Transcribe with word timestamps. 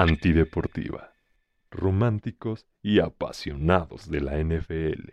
Antideportiva. 0.00 1.12
Románticos 1.70 2.64
y 2.80 3.00
apasionados 3.00 4.10
de 4.10 4.22
la 4.22 4.38
NFL. 4.38 5.10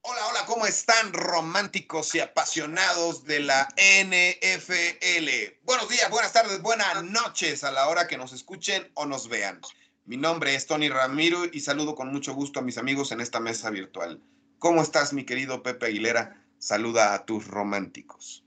Hola, 0.00 0.26
hola, 0.30 0.40
¿cómo 0.46 0.66
están 0.66 1.12
románticos 1.12 2.12
y 2.16 2.18
apasionados 2.18 3.22
de 3.22 3.38
la 3.38 3.68
NFL? 3.76 5.28
Buenos 5.62 5.88
días, 5.88 6.10
buenas 6.10 6.32
tardes, 6.32 6.60
buenas 6.60 7.04
noches 7.04 7.62
a 7.62 7.70
la 7.70 7.86
hora 7.86 8.08
que 8.08 8.18
nos 8.18 8.32
escuchen 8.32 8.90
o 8.94 9.06
nos 9.06 9.28
vean. 9.28 9.60
Mi 10.06 10.16
nombre 10.16 10.56
es 10.56 10.66
Tony 10.66 10.88
Ramiro 10.88 11.44
y 11.52 11.60
saludo 11.60 11.94
con 11.94 12.12
mucho 12.12 12.34
gusto 12.34 12.58
a 12.58 12.64
mis 12.64 12.78
amigos 12.78 13.12
en 13.12 13.20
esta 13.20 13.38
mesa 13.38 13.70
virtual. 13.70 14.20
¿Cómo 14.58 14.82
estás, 14.82 15.12
mi 15.12 15.24
querido 15.24 15.62
Pepe 15.62 15.86
Aguilera? 15.86 16.44
Saluda 16.58 17.14
a 17.14 17.24
tus 17.26 17.46
románticos. 17.46 18.43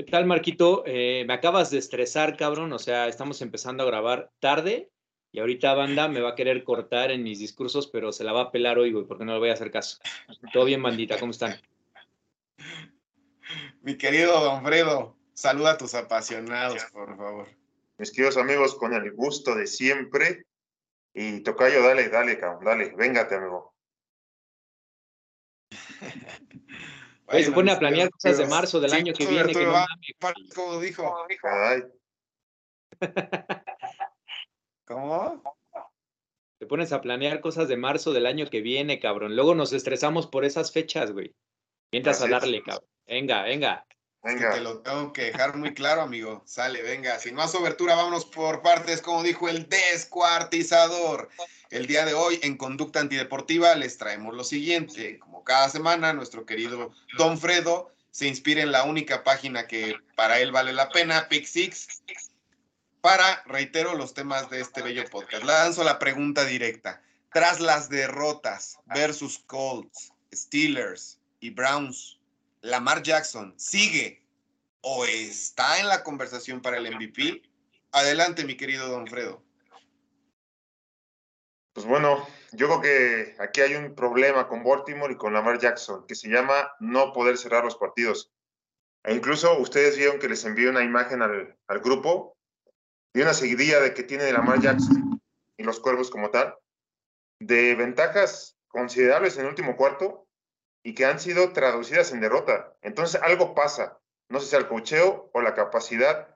¿Qué 0.00 0.06
tal, 0.10 0.24
Marquito? 0.24 0.82
Eh, 0.86 1.26
me 1.26 1.34
acabas 1.34 1.70
de 1.70 1.76
estresar, 1.76 2.34
cabrón. 2.38 2.72
O 2.72 2.78
sea, 2.78 3.06
estamos 3.06 3.42
empezando 3.42 3.82
a 3.82 3.86
grabar 3.86 4.32
tarde 4.40 4.90
y 5.30 5.40
ahorita 5.40 5.74
banda 5.74 6.08
me 6.08 6.22
va 6.22 6.30
a 6.30 6.34
querer 6.34 6.64
cortar 6.64 7.10
en 7.10 7.22
mis 7.22 7.38
discursos, 7.38 7.86
pero 7.86 8.10
se 8.10 8.24
la 8.24 8.32
va 8.32 8.40
a 8.44 8.50
pelar 8.50 8.78
hoy, 8.78 8.92
güey, 8.92 9.04
porque 9.04 9.26
no 9.26 9.34
le 9.34 9.40
voy 9.40 9.50
a 9.50 9.52
hacer 9.52 9.70
caso. 9.70 9.98
Todo 10.54 10.64
bien, 10.64 10.82
bandita, 10.82 11.18
¿cómo 11.20 11.32
están? 11.32 11.60
Mi 13.82 13.98
querido 13.98 14.42
Don 14.42 14.64
Fredo, 14.64 15.18
saluda 15.34 15.72
a 15.72 15.76
tus 15.76 15.94
apasionados, 15.94 16.82
por 16.94 17.14
favor. 17.18 17.48
Mis 17.98 18.10
queridos 18.10 18.38
amigos, 18.38 18.76
con 18.76 18.94
el 18.94 19.12
gusto 19.12 19.54
de 19.54 19.66
siempre. 19.66 20.46
Y 21.12 21.40
Tocayo, 21.40 21.82
dale, 21.82 22.08
dale, 22.08 22.38
cabrón, 22.38 22.64
dale, 22.64 22.94
véngate, 22.96 23.34
amigo. 23.34 23.74
Oye, 27.32 27.44
se 27.44 27.52
pone 27.52 27.70
a 27.70 27.78
planear 27.78 28.10
cosas 28.10 28.38
de 28.38 28.46
marzo 28.46 28.80
del 28.80 28.92
año 28.92 29.12
que 29.12 29.26
viene. 29.26 29.52
Que 29.52 29.64
no 29.64 29.72
va, 29.72 29.86
como 30.54 30.80
dijo. 30.80 31.14
Ay, 31.42 31.82
¿Cómo? 34.84 35.42
Te 36.58 36.66
pones 36.66 36.92
a 36.92 37.00
planear 37.00 37.40
cosas 37.40 37.68
de 37.68 37.76
marzo 37.76 38.12
del 38.12 38.26
año 38.26 38.46
que 38.50 38.60
viene, 38.60 38.98
cabrón. 38.98 39.36
Luego 39.36 39.54
nos 39.54 39.72
estresamos 39.72 40.26
por 40.26 40.44
esas 40.44 40.72
fechas, 40.72 41.12
güey. 41.12 41.34
Mientras 41.92 42.20
a 42.20 42.24
Así 42.24 42.34
es. 42.34 42.40
darle, 42.40 42.62
cabrón. 42.62 42.88
Venga, 43.06 43.42
venga. 43.44 43.86
Que 44.22 44.34
venga. 44.34 44.50
te 44.50 44.60
lo 44.60 44.78
tengo 44.80 45.12
que 45.12 45.24
dejar 45.24 45.56
muy 45.56 45.72
claro, 45.72 46.02
amigo. 46.02 46.42
Sale, 46.44 46.82
venga. 46.82 47.18
Sin 47.18 47.34
más 47.34 47.54
obertura, 47.54 47.94
vámonos 47.94 48.26
por 48.26 48.62
partes, 48.62 49.00
como 49.00 49.22
dijo 49.22 49.48
el 49.48 49.68
descuartizador. 49.68 51.30
El 51.70 51.86
día 51.86 52.04
de 52.04 52.14
hoy, 52.14 52.38
en 52.42 52.56
Conducta 52.56 53.00
Antideportiva, 53.00 53.74
les 53.76 53.96
traemos 53.96 54.34
lo 54.34 54.44
siguiente. 54.44 55.18
Como 55.20 55.44
cada 55.44 55.68
semana, 55.70 56.12
nuestro 56.12 56.44
querido 56.44 56.92
Don 57.16 57.38
Fredo 57.38 57.92
se 58.10 58.26
inspira 58.26 58.62
en 58.62 58.72
la 58.72 58.84
única 58.84 59.24
página 59.24 59.66
que 59.66 59.96
para 60.16 60.40
él 60.40 60.52
vale 60.52 60.72
la 60.72 60.88
pena, 60.90 61.28
Pick 61.28 61.46
Six, 61.46 62.02
para, 63.00 63.42
reitero, 63.46 63.94
los 63.94 64.12
temas 64.12 64.50
de 64.50 64.60
este 64.60 64.82
bello 64.82 65.04
podcast. 65.08 65.44
Le 65.44 65.52
lanzo 65.52 65.84
la 65.84 65.98
pregunta 65.98 66.44
directa. 66.44 67.00
Tras 67.32 67.60
las 67.60 67.88
derrotas 67.88 68.78
versus 68.86 69.38
Colts, 69.46 70.12
Steelers 70.34 71.18
y 71.38 71.50
Browns, 71.50 72.18
Lamar 72.62 73.02
Jackson 73.02 73.54
sigue 73.56 74.22
o 74.82 75.04
está 75.04 75.80
en 75.80 75.88
la 75.88 76.02
conversación 76.02 76.60
para 76.60 76.76
el 76.78 76.94
MVP. 76.94 77.42
Adelante, 77.92 78.44
mi 78.44 78.56
querido 78.56 78.88
Don 78.88 79.06
Fredo. 79.06 79.42
Pues 81.72 81.86
bueno, 81.86 82.26
yo 82.52 82.66
creo 82.66 82.80
que 82.80 83.36
aquí 83.38 83.60
hay 83.60 83.74
un 83.74 83.94
problema 83.94 84.48
con 84.48 84.64
Baltimore 84.64 85.12
y 85.12 85.16
con 85.16 85.32
Lamar 85.32 85.58
Jackson, 85.58 86.06
que 86.06 86.14
se 86.14 86.28
llama 86.28 86.72
no 86.80 87.12
poder 87.12 87.38
cerrar 87.38 87.64
los 87.64 87.76
partidos. 87.76 88.30
E 89.04 89.14
incluso 89.14 89.58
ustedes 89.58 89.96
vieron 89.96 90.18
que 90.18 90.28
les 90.28 90.44
envié 90.44 90.68
una 90.68 90.82
imagen 90.82 91.22
al, 91.22 91.56
grupo 91.80 92.36
y 93.14 93.22
una 93.22 93.32
seguidilla 93.32 93.80
de 93.80 93.94
que 93.94 94.02
tiene 94.02 94.30
Lamar 94.32 94.60
Jackson 94.60 95.20
y 95.56 95.62
los 95.62 95.80
cuervos 95.80 96.10
como 96.10 96.30
tal, 96.30 96.54
de 97.38 97.74
ventajas 97.74 98.58
considerables 98.68 99.38
en 99.38 99.46
último 99.46 99.76
cuarto 99.76 100.28
y 100.82 100.94
que 100.94 101.04
han 101.04 101.20
sido 101.20 101.52
traducidas 101.52 102.12
en 102.12 102.20
derrota. 102.20 102.74
Entonces 102.82 103.20
algo 103.22 103.54
pasa, 103.54 103.98
no 104.28 104.40
sé 104.40 104.46
si 104.46 104.56
el 104.56 104.68
cocheo 104.68 105.30
o 105.32 105.40
la 105.40 105.54
capacidad 105.54 106.34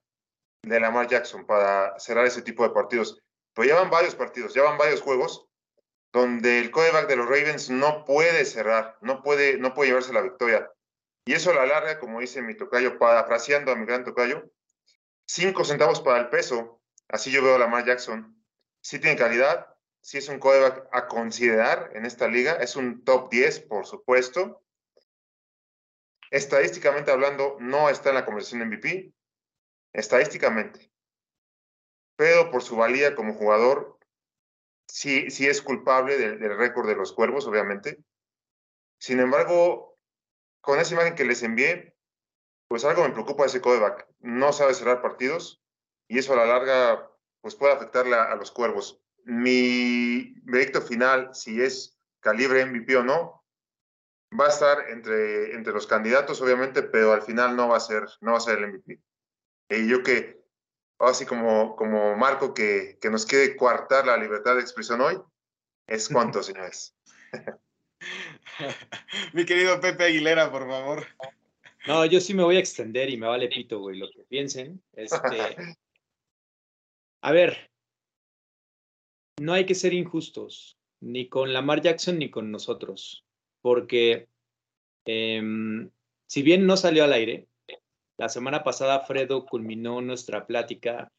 de 0.62 0.80
Lamar 0.80 1.08
Jackson 1.08 1.46
para 1.46 1.98
cerrar 1.98 2.26
ese 2.26 2.42
tipo 2.42 2.62
de 2.62 2.74
partidos. 2.74 3.22
Pero 3.54 3.68
ya 3.68 3.74
van 3.76 3.90
varios 3.90 4.14
partidos, 4.14 4.54
ya 4.54 4.62
van 4.62 4.78
varios 4.78 5.00
juegos 5.00 5.46
donde 6.14 6.60
el 6.60 6.70
quarterback 6.70 7.08
de 7.08 7.16
los 7.16 7.26
Ravens 7.26 7.70
no 7.70 8.04
puede 8.04 8.44
cerrar, 8.44 8.96
no 9.00 9.20
puede, 9.20 9.58
no 9.58 9.74
puede 9.74 9.88
llevarse 9.88 10.12
la 10.12 10.20
victoria. 10.22 10.70
Y 11.24 11.32
eso 11.32 11.50
a 11.50 11.54
la 11.54 11.66
larga, 11.66 11.98
como 11.98 12.20
dice 12.20 12.40
mi 12.40 12.54
tocayo, 12.54 12.98
parafraseando 12.98 13.72
a 13.72 13.74
mi 13.74 13.84
gran 13.84 14.04
tocayo, 14.04 14.48
cinco 15.26 15.64
centavos 15.64 16.00
para 16.00 16.20
el 16.20 16.28
peso. 16.28 16.80
Así 17.08 17.32
yo 17.32 17.42
veo 17.42 17.56
a 17.56 17.58
Lamar 17.58 17.84
Jackson. 17.84 18.40
Sí 18.80 19.00
tiene 19.00 19.16
calidad, 19.16 19.73
sí 20.04 20.18
es 20.18 20.28
un 20.28 20.38
quarterback 20.38 20.86
a 20.92 21.08
considerar 21.08 21.90
en 21.94 22.04
esta 22.04 22.28
liga, 22.28 22.52
es 22.56 22.76
un 22.76 23.02
top 23.04 23.30
10, 23.30 23.60
por 23.60 23.86
supuesto. 23.86 24.62
Estadísticamente 26.30 27.10
hablando, 27.10 27.56
no 27.58 27.88
está 27.88 28.10
en 28.10 28.16
la 28.16 28.26
conversación 28.26 28.68
MVP, 28.68 29.14
estadísticamente. 29.94 30.92
Pero 32.16 32.50
por 32.50 32.62
su 32.62 32.76
valía 32.76 33.14
como 33.14 33.32
jugador, 33.32 33.98
sí, 34.86 35.30
sí 35.30 35.46
es 35.46 35.62
culpable 35.62 36.18
del, 36.18 36.54
récord 36.58 36.86
de 36.86 36.96
los 36.96 37.14
cuervos, 37.14 37.46
obviamente. 37.46 38.04
Sin 38.98 39.20
embargo, 39.20 39.98
con 40.60 40.78
esa 40.80 40.92
imagen 40.92 41.14
que 41.14 41.24
les 41.24 41.42
envié, 41.42 41.96
pues 42.68 42.84
algo 42.84 43.04
me 43.04 43.14
preocupa 43.14 43.44
de 43.44 43.48
ese 43.48 43.62
quarterback. 43.62 44.06
No 44.20 44.52
sabe 44.52 44.74
cerrar 44.74 45.00
partidos 45.00 45.62
y 46.08 46.18
eso 46.18 46.34
a 46.34 46.36
la 46.36 46.44
larga 46.44 47.10
pues 47.40 47.54
puede 47.54 47.72
afectarle 47.72 48.16
a 48.16 48.34
los 48.34 48.50
cuervos. 48.50 49.03
Mi 49.24 50.34
veredicto 50.42 50.82
final, 50.82 51.34
si 51.34 51.60
es 51.60 51.98
calibre 52.20 52.64
MVP 52.64 52.96
o 52.96 53.02
no, 53.02 53.44
va 54.38 54.46
a 54.46 54.50
estar 54.50 54.90
entre, 54.90 55.54
entre 55.54 55.72
los 55.72 55.86
candidatos, 55.86 56.40
obviamente, 56.40 56.82
pero 56.82 57.12
al 57.12 57.22
final 57.22 57.56
no 57.56 57.68
va 57.68 57.76
a 57.76 57.80
ser, 57.80 58.04
no 58.20 58.32
va 58.32 58.38
a 58.38 58.40
ser 58.40 58.58
el 58.58 58.72
MVP. 58.72 59.00
Y 59.70 59.88
yo 59.88 60.02
que, 60.02 60.42
así 60.98 61.24
como, 61.24 61.76
como 61.76 62.16
Marco, 62.16 62.54
que, 62.54 62.98
que 63.00 63.10
nos 63.10 63.26
quiere 63.26 63.56
coartar 63.56 64.06
la 64.06 64.16
libertad 64.16 64.56
de 64.56 64.60
expresión 64.60 65.00
hoy, 65.00 65.20
es 65.86 66.08
cuánto, 66.08 66.42
señores. 66.42 66.96
mi 69.32 69.44
querido 69.44 69.80
Pepe 69.80 70.04
Aguilera, 70.04 70.50
por 70.50 70.68
favor. 70.68 71.06
No, 71.86 72.04
yo 72.06 72.20
sí 72.20 72.34
me 72.34 72.42
voy 72.42 72.56
a 72.56 72.60
extender 72.60 73.10
y 73.10 73.16
me 73.16 73.26
vale 73.26 73.48
pito, 73.48 73.78
güey, 73.78 73.98
lo 73.98 74.10
que 74.10 74.24
piensen. 74.24 74.82
Este, 74.94 75.56
a 77.20 77.32
ver, 77.32 77.70
no 79.40 79.52
hay 79.52 79.66
que 79.66 79.74
ser 79.74 79.92
injustos, 79.92 80.78
ni 81.00 81.28
con 81.28 81.52
Lamar 81.52 81.80
Jackson 81.80 82.18
ni 82.18 82.30
con 82.30 82.50
nosotros, 82.50 83.24
porque 83.60 84.28
em, 85.04 85.90
si 86.26 86.42
bien 86.42 86.66
no 86.66 86.76
salió 86.76 87.04
al 87.04 87.12
aire, 87.12 87.48
la 88.16 88.28
semana 88.28 88.62
pasada 88.62 89.00
Fredo 89.00 89.44
culminó 89.44 90.00
nuestra 90.00 90.46
plática 90.46 91.10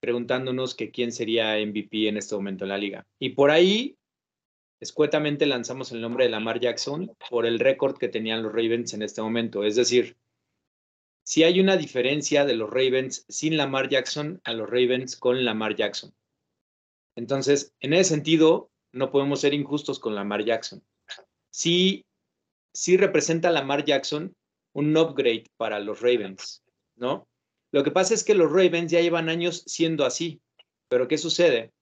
preguntándonos 0.00 0.74
que 0.74 0.90
quién 0.90 1.12
sería 1.12 1.54
MVP 1.64 2.08
en 2.08 2.16
este 2.16 2.34
momento 2.34 2.64
en 2.64 2.70
la 2.70 2.78
liga. 2.78 3.06
Y 3.18 3.30
por 3.30 3.50
ahí, 3.50 3.96
escuetamente 4.80 5.46
lanzamos 5.46 5.92
el 5.92 6.00
nombre 6.00 6.24
de 6.24 6.30
Lamar 6.30 6.58
Jackson 6.58 7.12
por 7.28 7.46
el 7.46 7.58
récord 7.58 7.98
que 7.98 8.08
tenían 8.08 8.42
los 8.42 8.52
Ravens 8.52 8.94
en 8.94 9.02
este 9.02 9.20
momento. 9.20 9.62
Es 9.62 9.76
decir, 9.76 10.16
si 11.22 11.44
hay 11.44 11.60
una 11.60 11.76
diferencia 11.76 12.44
de 12.44 12.54
los 12.54 12.70
Ravens 12.70 13.26
sin 13.28 13.56
Lamar 13.56 13.88
Jackson 13.88 14.40
a 14.44 14.54
los 14.54 14.68
Ravens 14.68 15.16
con 15.16 15.44
Lamar 15.44 15.76
Jackson. 15.76 16.14
Entonces, 17.16 17.74
en 17.80 17.92
ese 17.92 18.10
sentido, 18.10 18.70
no 18.92 19.10
podemos 19.10 19.40
ser 19.40 19.54
injustos 19.54 19.98
con 19.98 20.14
Lamar 20.14 20.44
Jackson. 20.44 20.82
Sí, 21.50 22.04
sí 22.72 22.96
representa 22.96 23.50
Lamar 23.50 23.84
Jackson 23.84 24.34
un 24.72 24.96
upgrade 24.96 25.44
para 25.56 25.80
los 25.80 26.00
Ravens, 26.00 26.62
¿no? 26.96 27.26
Lo 27.72 27.84
que 27.84 27.90
pasa 27.90 28.14
es 28.14 28.24
que 28.24 28.34
los 28.34 28.50
Ravens 28.50 28.90
ya 28.90 29.00
llevan 29.00 29.28
años 29.28 29.62
siendo 29.66 30.04
así, 30.04 30.40
pero 30.88 31.08
¿qué 31.08 31.18
sucede? 31.18 31.72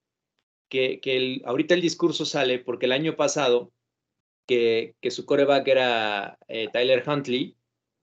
Que, 0.69 0.99
que 0.99 1.17
el, 1.17 1.41
ahorita 1.45 1.73
el 1.73 1.81
discurso 1.81 2.25
sale 2.25 2.59
porque 2.59 2.85
el 2.85 2.91
año 2.91 3.15
pasado, 3.15 3.71
que, 4.47 4.95
que 5.01 5.11
su 5.11 5.25
coreback 5.25 5.67
era 5.67 6.37
eh, 6.47 6.67
Tyler 6.71 7.03
Huntley, 7.07 7.55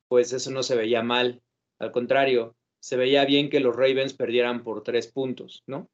pues 0.08 0.32
eso 0.32 0.50
no 0.50 0.62
se 0.62 0.76
veía 0.76 1.02
mal. 1.02 1.42
Al 1.78 1.92
contrario, 1.92 2.56
se 2.80 2.96
veía 2.96 3.24
bien 3.24 3.50
que 3.50 3.60
los 3.60 3.74
Ravens 3.74 4.14
perdieran 4.14 4.62
por 4.62 4.82
tres 4.82 5.08
puntos, 5.08 5.62
¿no? 5.66 5.88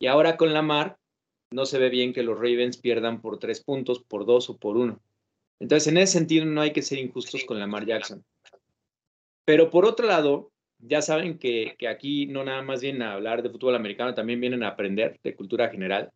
Y 0.00 0.06
ahora 0.06 0.38
con 0.38 0.52
Lamar, 0.54 0.98
no 1.52 1.66
se 1.66 1.78
ve 1.78 1.90
bien 1.90 2.14
que 2.14 2.22
los 2.22 2.36
Ravens 2.36 2.78
pierdan 2.78 3.20
por 3.20 3.38
tres 3.38 3.62
puntos, 3.62 4.02
por 4.02 4.24
dos 4.24 4.48
o 4.48 4.56
por 4.56 4.78
uno. 4.78 4.98
Entonces, 5.60 5.88
en 5.88 5.98
ese 5.98 6.14
sentido, 6.14 6.46
no 6.46 6.62
hay 6.62 6.72
que 6.72 6.80
ser 6.80 6.98
injustos 6.98 7.44
con 7.44 7.60
Lamar 7.60 7.84
Jackson. 7.84 8.24
Pero 9.44 9.70
por 9.70 9.84
otro 9.84 10.06
lado, 10.06 10.52
ya 10.78 11.02
saben 11.02 11.38
que, 11.38 11.76
que, 11.78 11.86
aquí 11.86 12.26
no 12.26 12.44
nada 12.44 12.62
más 12.62 12.80
vienen 12.80 13.02
a 13.02 13.12
hablar 13.12 13.42
de 13.42 13.50
fútbol 13.50 13.74
americano, 13.74 14.14
también 14.14 14.40
vienen 14.40 14.62
a 14.62 14.68
aprender 14.68 15.20
de 15.22 15.36
cultura 15.36 15.68
general. 15.68 16.10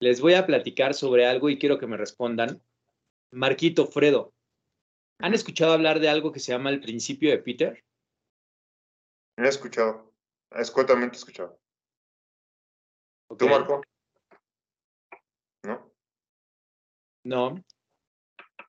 Les 0.00 0.20
voy 0.20 0.34
a 0.34 0.44
platicar 0.44 0.92
sobre 0.92 1.24
algo 1.24 1.48
y 1.48 1.58
quiero 1.58 1.78
que 1.78 1.86
me 1.86 1.96
respondan. 1.96 2.60
Marquito, 3.30 3.86
Fredo, 3.86 4.34
¿han 5.18 5.32
escuchado 5.32 5.72
hablar 5.72 5.98
de 5.98 6.10
algo 6.10 6.30
que 6.30 6.40
se 6.40 6.52
llama 6.52 6.68
el 6.68 6.80
principio 6.80 7.30
de 7.30 7.38
Peter? 7.38 7.82
He 9.38 9.48
escuchado, 9.48 10.12
escuetamente 10.50 11.16
escuchado. 11.16 11.58
¿Tú, 13.36 13.48
Marco? 13.48 13.82
¿No? 15.64 15.92
No. 17.24 17.64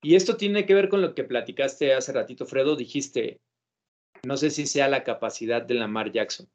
Y 0.01 0.15
esto 0.15 0.37
tiene 0.37 0.65
que 0.65 0.73
ver 0.73 0.89
con 0.89 1.01
lo 1.01 1.13
que 1.13 1.23
platicaste 1.23 1.93
hace 1.93 2.11
ratito, 2.11 2.45
Fredo. 2.45 2.75
Dijiste, 2.75 3.39
no 4.23 4.37
sé 4.37 4.49
si 4.49 4.65
sea 4.65 4.87
la 4.87 5.03
capacidad 5.03 5.61
de 5.61 5.75
Lamar 5.75 6.11
Jackson. 6.11 6.47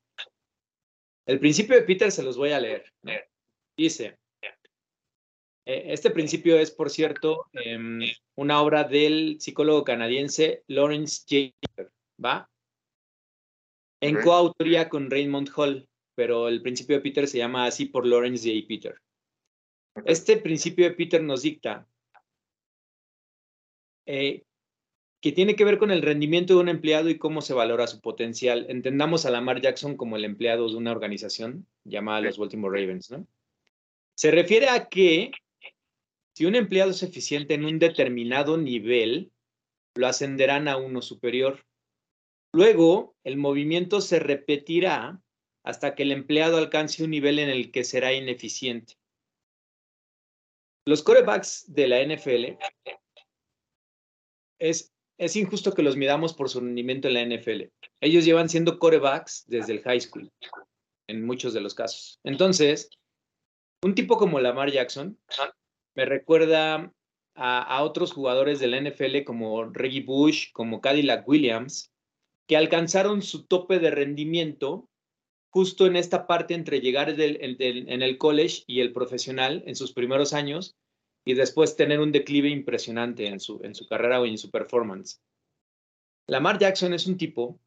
El 1.27 1.41
principio 1.41 1.77
de 1.77 1.83
Peter 1.83 2.13
se 2.13 2.23
los 2.23 2.37
voy 2.37 2.53
a 2.53 2.61
leer. 2.61 2.93
Dice, 3.77 4.19
eh, 5.67 5.85
este 5.87 6.11
principio 6.11 6.59
es, 6.59 6.71
por 6.71 6.91
cierto, 6.91 7.47
em, 7.53 8.01
una 8.37 8.61
obra 8.61 8.85
del 8.85 9.41
psicólogo 9.41 9.85
canadiense 9.85 10.63
Lawrence 10.67 11.23
J. 11.29 11.91
¿va? 12.23 12.51
En 14.01 14.21
coautoría 14.23 14.91
con 14.91 15.11
Raymond 15.11 15.51
Hall, 15.57 15.89
pero 16.15 16.49
el 16.49 16.63
principio 16.63 16.97
de 16.97 17.03
Peter 17.03 17.27
se 17.27 17.39
llama 17.39 17.67
así 17.67 17.87
por 17.87 18.07
Lawrence 18.07 18.49
J. 18.49 18.67
Peter. 18.67 19.01
Este 20.05 20.37
principio 20.37 20.85
de 20.85 20.93
Peter 20.93 21.23
nos 21.23 21.43
dicta 21.43 21.87
eh, 24.07 24.43
que 25.21 25.33
tiene 25.33 25.57
que 25.57 25.65
ver 25.65 25.79
con 25.79 25.91
el 25.91 26.03
rendimiento 26.03 26.55
de 26.55 26.61
un 26.61 26.69
empleado 26.69 27.09
y 27.09 27.17
cómo 27.17 27.41
se 27.41 27.55
valora 27.55 27.87
su 27.87 28.01
potencial. 28.01 28.67
Entendamos 28.69 29.25
a 29.25 29.31
Lamar 29.31 29.61
Jackson 29.61 29.97
como 29.97 30.17
el 30.17 30.25
empleado 30.25 30.69
de 30.69 30.77
una 30.77 30.93
organización 30.93 31.67
llamada 31.85 32.21
los 32.21 32.37
Baltimore 32.37 32.79
Ravens, 32.79 33.11
¿no? 33.11 33.27
Se 34.17 34.31
refiere 34.31 34.69
a 34.69 34.89
que 34.89 35.33
si 36.35 36.45
un 36.45 36.57
empleado 36.57 36.91
es 36.91 37.03
eficiente 37.03 37.55
en 37.55 37.65
un 37.65 37.79
determinado 37.79 38.59
nivel, 38.59 39.33
lo 39.95 40.07
ascenderán 40.07 40.69
a 40.69 40.77
uno 40.77 41.01
superior. 41.01 41.65
Luego, 42.53 43.15
el 43.25 43.37
movimiento 43.37 44.01
se 44.01 44.19
repetirá 44.19 45.21
hasta 45.65 45.95
que 45.95 46.05
el 46.05 46.13
empleado 46.13 46.59
alcance 46.59 47.03
un 47.03 47.11
nivel 47.11 47.39
en 47.39 47.49
el 47.49 47.73
que 47.73 47.85
será 47.85 48.13
ineficiente. 48.13 48.95
Los 50.87 51.03
corebacks 51.03 51.65
de 51.73 51.89
la 51.89 52.05
NFL 52.05 52.59
es 54.59 54.95
es 55.19 55.37
injusto 55.37 55.73
que 55.73 55.83
los 55.83 55.97
midamos 55.97 56.35
por 56.35 56.49
su 56.49 56.61
rendimiento 56.61 57.09
en 57.09 57.15
la 57.15 57.37
NFL. 57.37 57.65
Ellos 58.01 58.25
llevan 58.25 58.49
siendo 58.49 58.79
corebacks 58.79 59.45
desde 59.47 59.73
el 59.75 59.83
high 59.83 60.01
school, 60.01 60.31
en 61.09 61.25
muchos 61.25 61.55
de 61.55 61.61
los 61.61 61.75
casos. 61.75 62.21
Entonces, 62.25 62.91
un 63.83 63.95
tipo 63.95 64.17
como 64.17 64.41
Lamar 64.41 64.71
Jackson 64.71 65.19
me 65.95 66.05
recuerda 66.05 66.93
a, 67.37 67.83
otros 67.83 68.13
jugadores 68.13 68.59
de 68.59 68.67
la 68.69 68.81
NFL 68.81 69.25
como 69.25 69.65
Reggie 69.65 70.03
Bush, 70.03 70.53
como 70.53 70.81
Cadillac 70.81 71.29
Williams, 71.29 71.93
que 72.49 72.57
alcanzaron 72.57 73.23
su 73.23 73.47
tope 73.47 73.79
de 73.79 73.91
rendimiento 73.91 74.89
justo 75.55 75.87
en 75.87 75.95
esta 75.95 76.27
parte 76.27 76.53
entre 76.53 76.81
llegar 76.81 77.15
en 77.17 78.03
el 78.03 78.19
college 78.19 78.65
y 78.67 78.81
el 78.81 78.93
profesional 78.93 79.63
en 79.67 79.77
sus 79.77 79.93
primeros 79.93 80.33
años 80.33 80.77
y 81.25 81.35
después 81.35 81.77
tener 81.77 82.01
un 82.01 82.11
declive 82.11 82.49
impresionante 82.49 83.29
en 83.29 83.39
su, 83.39 83.61
en 83.63 83.77
su 83.77 83.87
carrera 83.87 84.21
o 84.21 84.27
en 84.27 84.37
su 84.37 84.51
performance. 84.51 85.23
Lamar 86.27 86.59
Jackson 86.59 86.93
es 86.93 87.07
un 87.07 87.17
tipo 87.17 87.61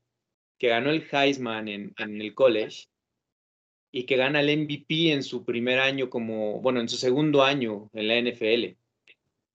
que 0.60 0.68
ganó 0.68 0.90
el 0.90 1.08
Heisman 1.10 1.70
en, 1.70 1.94
en 1.98 2.22
el 2.22 2.36
college 2.36 2.90
y 3.94 4.04
que 4.04 4.18
gana 4.18 4.42
el 4.42 4.64
MVP 4.64 5.14
en 5.14 5.24
su 5.24 5.46
primer 5.46 5.80
año 5.80 6.10
como, 6.10 6.60
bueno, 6.60 6.82
en 6.82 6.90
su 6.90 6.98
segundo 6.98 7.42
año 7.42 7.90
en 7.94 8.08
la 8.10 8.20
NFL. 8.20 8.76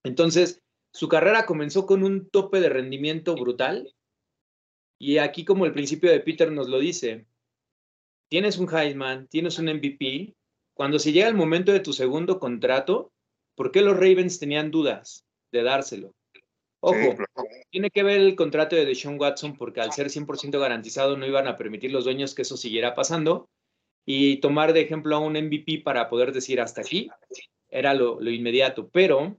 Entonces, 0.05 0.63
su 0.91 1.07
carrera 1.07 1.45
comenzó 1.45 1.85
con 1.85 2.03
un 2.03 2.31
tope 2.31 2.61
de 2.61 2.71
rendimiento 2.71 3.35
brutal 3.35 3.95
y 4.99 5.19
aquí 5.19 5.45
como 5.45 5.67
el 5.67 5.75
principio 5.75 6.11
de 6.11 6.21
Peter 6.21 6.51
nos 6.51 6.71
lo 6.71 6.79
dice, 6.79 7.27
tienes 8.33 8.57
un 8.57 8.75
Heisman, 8.75 9.29
tienes 9.29 9.59
un 9.59 9.67
MVP, 9.67 10.35
cuando 10.73 10.99
se 10.99 11.13
llega 11.13 11.29
el 11.29 11.35
momento 11.35 11.71
de 11.71 11.81
tu 11.81 11.93
segundo 11.93 12.41
contrato, 12.41 13.13
¿Por 13.55 13.71
qué 13.71 13.83
los 13.83 13.97
Ravens 13.97 14.39
tenían 14.39 14.71
dudas 14.71 15.27
de 15.51 15.63
dárselo? 15.63 16.15
Ojo, 16.81 17.17
tiene 17.71 17.91
que 17.91 18.03
ver 18.03 18.21
el 18.21 18.35
contrato 18.35 18.75
de 18.75 18.85
Deshaun 18.85 19.21
Watson 19.21 19.57
porque 19.57 19.81
al 19.81 19.93
ser 19.93 20.09
100% 20.09 20.59
garantizado 20.59 21.17
no 21.17 21.27
iban 21.27 21.47
a 21.47 21.57
permitir 21.57 21.93
los 21.93 22.05
dueños 22.05 22.35
que 22.35 22.43
eso 22.43 22.57
siguiera 22.57 22.95
pasando 22.95 23.49
y 24.05 24.39
tomar 24.39 24.73
de 24.73 24.81
ejemplo 24.81 25.15
a 25.15 25.21
un 25.21 25.35
MVP 25.35 25.83
para 25.85 26.09
poder 26.09 26.33
decir 26.33 26.61
hasta 26.61 26.81
aquí 26.81 27.09
era 27.69 27.95
lo, 27.95 28.21
inmediato. 28.29 28.89
Pero 28.89 29.39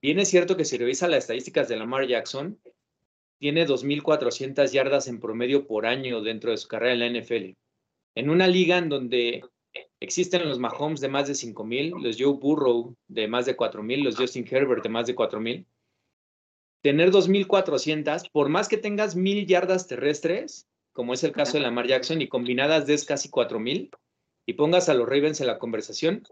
bien 0.00 0.20
es 0.20 0.28
cierto 0.28 0.56
que 0.56 0.64
si 0.64 0.78
revisa 0.78 1.08
las 1.08 1.24
estadísticas 1.24 1.68
de 1.68 1.76
Lamar 1.76 2.06
Jackson, 2.06 2.60
tiene 3.38 3.66
2.400 3.66 4.70
yardas 4.70 5.08
en 5.08 5.18
promedio 5.18 5.66
por 5.66 5.86
año 5.86 6.20
dentro 6.20 6.50
de 6.50 6.58
su 6.58 6.68
carrera 6.68 6.92
en 6.92 7.00
la 7.00 7.20
NFL. 7.20 7.56
En 8.14 8.30
una 8.30 8.46
liga 8.46 8.78
en 8.78 8.88
donde 8.88 9.42
Existen 10.00 10.48
los 10.48 10.58
Mahomes 10.58 11.00
de 11.00 11.08
más 11.08 11.28
de 11.28 11.34
5000, 11.34 11.90
los 11.90 12.16
Joe 12.18 12.32
Burrow 12.32 12.96
de 13.06 13.28
más 13.28 13.46
de 13.46 13.54
4000, 13.54 14.02
los 14.02 14.16
Justin 14.16 14.46
Herbert 14.50 14.82
de 14.82 14.88
más 14.88 15.06
de 15.06 15.14
4000. 15.14 15.66
Tener 16.82 17.10
2400, 17.10 18.30
por 18.30 18.48
más 18.48 18.68
que 18.68 18.78
tengas 18.78 19.14
mil 19.14 19.46
yardas 19.46 19.86
terrestres, 19.86 20.66
como 20.92 21.12
es 21.12 21.22
el 21.22 21.32
caso 21.32 21.52
de 21.54 21.60
Lamar 21.60 21.86
Jackson, 21.86 22.22
y 22.22 22.28
combinadas 22.28 22.86
des 22.86 23.04
casi 23.04 23.28
4000, 23.28 23.90
y 24.46 24.54
pongas 24.54 24.88
a 24.88 24.94
los 24.94 25.06
Ravens 25.06 25.42
en 25.42 25.46
la 25.46 25.58
conversación, 25.58 26.22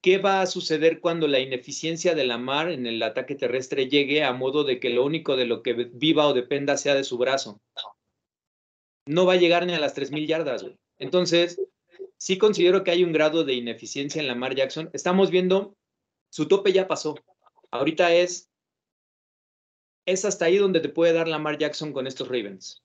¿qué 0.00 0.18
va 0.18 0.40
a 0.40 0.46
suceder 0.46 1.00
cuando 1.00 1.26
la 1.26 1.40
ineficiencia 1.40 2.14
de 2.14 2.24
Lamar 2.24 2.70
en 2.70 2.86
el 2.86 3.02
ataque 3.02 3.34
terrestre 3.34 3.88
llegue 3.88 4.22
a 4.22 4.32
modo 4.32 4.62
de 4.62 4.78
que 4.78 4.90
lo 4.90 5.04
único 5.04 5.36
de 5.36 5.46
lo 5.46 5.64
que 5.64 5.72
viva 5.74 6.28
o 6.28 6.34
dependa 6.34 6.76
sea 6.76 6.94
de 6.94 7.02
su 7.02 7.18
brazo? 7.18 7.60
No 9.06 9.26
va 9.26 9.32
a 9.32 9.36
llegar 9.36 9.66
ni 9.66 9.74
a 9.74 9.80
las 9.80 9.94
3000 9.94 10.26
yardas, 10.28 10.62
güey. 10.62 10.78
Entonces, 10.98 11.60
sí 12.16 12.38
considero 12.38 12.84
que 12.84 12.90
hay 12.90 13.04
un 13.04 13.12
grado 13.12 13.44
de 13.44 13.54
ineficiencia 13.54 14.20
en 14.20 14.28
Lamar 14.28 14.54
Jackson. 14.54 14.90
Estamos 14.92 15.30
viendo, 15.30 15.76
su 16.30 16.48
tope 16.48 16.72
ya 16.72 16.88
pasó. 16.88 17.16
Ahorita 17.70 18.12
es, 18.14 18.50
es 20.06 20.24
hasta 20.24 20.46
ahí 20.46 20.58
donde 20.58 20.80
te 20.80 20.88
puede 20.88 21.12
dar 21.12 21.28
Lamar 21.28 21.58
Jackson 21.58 21.92
con 21.92 22.06
estos 22.06 22.28
Ravens. 22.28 22.82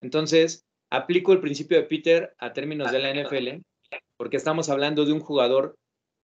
Entonces, 0.00 0.66
aplico 0.90 1.32
el 1.32 1.40
principio 1.40 1.78
de 1.78 1.84
Peter 1.84 2.34
a 2.38 2.52
términos 2.52 2.92
de 2.92 2.98
la 2.98 3.14
NFL, 3.14 3.62
porque 4.16 4.36
estamos 4.36 4.68
hablando 4.68 5.04
de 5.04 5.12
un 5.12 5.20
jugador 5.20 5.76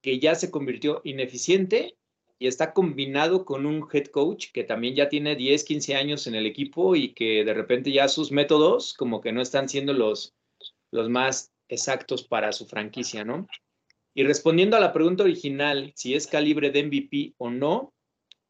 que 0.02 0.18
ya 0.18 0.35
se 0.35 0.50
convirtió 0.50 1.00
ineficiente 1.04 1.96
y 2.38 2.46
está 2.46 2.73
combinado 2.73 3.44
con 3.44 3.66
un 3.66 3.87
head 3.92 4.06
coach 4.06 4.50
que 4.52 4.64
también 4.64 4.94
ya 4.94 5.08
tiene 5.08 5.37
10, 5.37 5.62
15 5.64 5.94
años 5.94 6.26
en 6.26 6.35
el 6.35 6.46
equipo 6.46 6.96
y 6.96 7.12
que 7.12 7.44
de 7.44 7.52
repente 7.52 7.92
ya 7.92 8.08
sus 8.08 8.32
métodos 8.32 8.94
como 8.94 9.20
que 9.20 9.32
no 9.32 9.42
están 9.42 9.68
siendo 9.68 9.92
los, 9.92 10.35
los 10.92 11.09
más 11.09 11.52
exactos 11.68 12.25
para 12.25 12.52
su 12.52 12.66
franquicia, 12.66 13.25
¿no? 13.25 13.47
Y 14.14 14.25
respondiendo 14.25 14.76
a 14.76 14.80
la 14.80 14.92
pregunta 14.92 15.25
original, 15.25 15.92
si 15.94 16.14
es 16.14 16.26
calibre 16.26 16.70
de 16.70 16.85
MVP 16.85 17.35
o 17.38 17.50
no, 17.50 17.94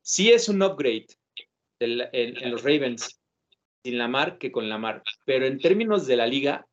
sí 0.03 0.31
es 0.31 0.49
un 0.49 0.63
upgrade 0.63 1.07
en, 1.81 2.51
los 2.51 2.63
Ravens, 2.63 3.21
sin 3.85 3.99
Lamar 3.99 4.39
que 4.39 4.51
con 4.51 4.69
Lamar. 4.69 5.03
Pero 5.25 5.47
en 5.47 5.59
términos 5.59 6.07
de 6.07 6.17
la 6.17 6.27
liga, 6.27 6.67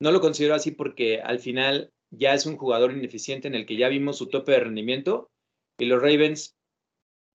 no 0.00 0.10
lo 0.10 0.20
considero 0.20 0.54
así 0.54 0.70
porque 0.70 1.20
al 1.20 1.38
final 1.38 1.92
ya 2.10 2.34
es 2.34 2.46
un 2.46 2.56
jugador 2.56 2.92
ineficiente 2.92 3.48
en 3.48 3.54
el 3.54 3.66
que 3.66 3.76
ya 3.76 3.88
vimos 3.88 4.18
su 4.18 4.28
tope 4.28 4.52
de 4.52 4.60
rendimiento 4.60 5.30
y 5.78 5.86
los 5.86 6.00
Ravens 6.00 6.55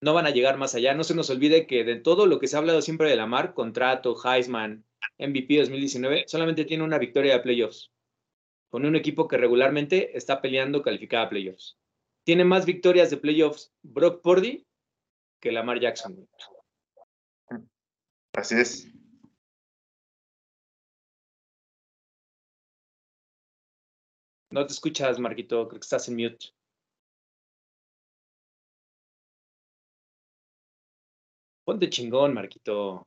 no 0.02 0.12
van 0.14 0.26
a 0.26 0.30
llegar 0.30 0.58
más 0.58 0.74
allá. 0.74 0.94
No 0.94 1.04
se 1.04 1.14
nos 1.14 1.30
olvide 1.30 1.66
que 1.66 1.84
de 1.84 1.96
todo 1.96 2.26
lo 2.26 2.38
que 2.38 2.48
se 2.48 2.56
ha 2.56 2.58
hablado 2.58 2.82
siempre 2.82 3.08
de 3.08 3.16
Lamar, 3.16 3.54
contrato, 3.54 4.16
Heisman, 4.22 4.84
MVP 5.18 5.58
2019, 5.60 6.24
solamente 6.26 6.64
tiene 6.64 6.82
una 6.82 6.98
victoria 6.98 7.34
de 7.34 7.40
playoffs 7.40 7.92
con 8.68 8.84
un 8.84 8.96
equipo 8.96 9.28
que 9.28 9.36
regularmente 9.36 10.16
está 10.16 10.40
peleando 10.40 10.82
calificada 10.82 11.26
a 11.26 11.28
playoffs. 11.28 11.78
Tiene 12.24 12.44
más 12.44 12.66
victorias 12.66 13.10
de 13.10 13.16
playoffs 13.16 13.72
Brock 13.82 14.22
Purdy 14.22 14.66
que 15.40 15.52
Lamar 15.52 15.78
Jackson. 15.78 16.28
Así 18.34 18.56
es. 18.56 18.88
No 24.50 24.66
te 24.66 24.72
escuchas, 24.72 25.18
Marquito. 25.18 25.68
Creo 25.68 25.80
que 25.80 25.84
estás 25.84 26.08
en 26.08 26.16
mute. 26.16 26.46
Ponte 31.64 31.88
chingón, 31.88 32.34
Marquito. 32.34 33.06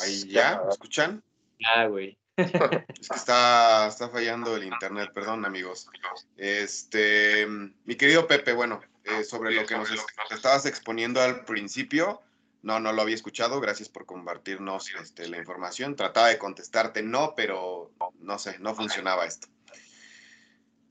Ahí 0.00 0.28
ya, 0.28 0.62
¿me 0.64 0.70
escuchan? 0.70 1.22
Ah, 1.64 1.86
güey. 1.86 2.18
Es 2.98 3.08
que 3.08 3.16
está, 3.16 3.86
está 3.88 4.08
fallando 4.08 4.56
el 4.56 4.64
internet, 4.64 5.10
perdón 5.14 5.44
amigos. 5.44 5.88
Este, 6.36 7.46
mi 7.46 7.94
querido 7.96 8.26
Pepe, 8.26 8.52
bueno, 8.52 8.80
eh, 9.04 9.24
sobre 9.24 9.52
lo 9.52 9.66
que 9.66 9.76
nos 9.76 9.90
estabas 10.30 10.64
exponiendo 10.66 11.20
al 11.20 11.44
principio, 11.44 12.22
no, 12.62 12.80
no 12.80 12.92
lo 12.92 13.02
había 13.02 13.16
escuchado, 13.16 13.60
gracias 13.60 13.88
por 13.88 14.06
compartirnos 14.06 14.90
este, 15.00 15.28
la 15.28 15.38
información. 15.38 15.96
Trataba 15.96 16.28
de 16.28 16.38
contestarte 16.38 17.02
no, 17.02 17.34
pero 17.36 17.90
no 18.20 18.38
sé, 18.38 18.58
no 18.60 18.74
funcionaba 18.74 19.26
esto. 19.26 19.48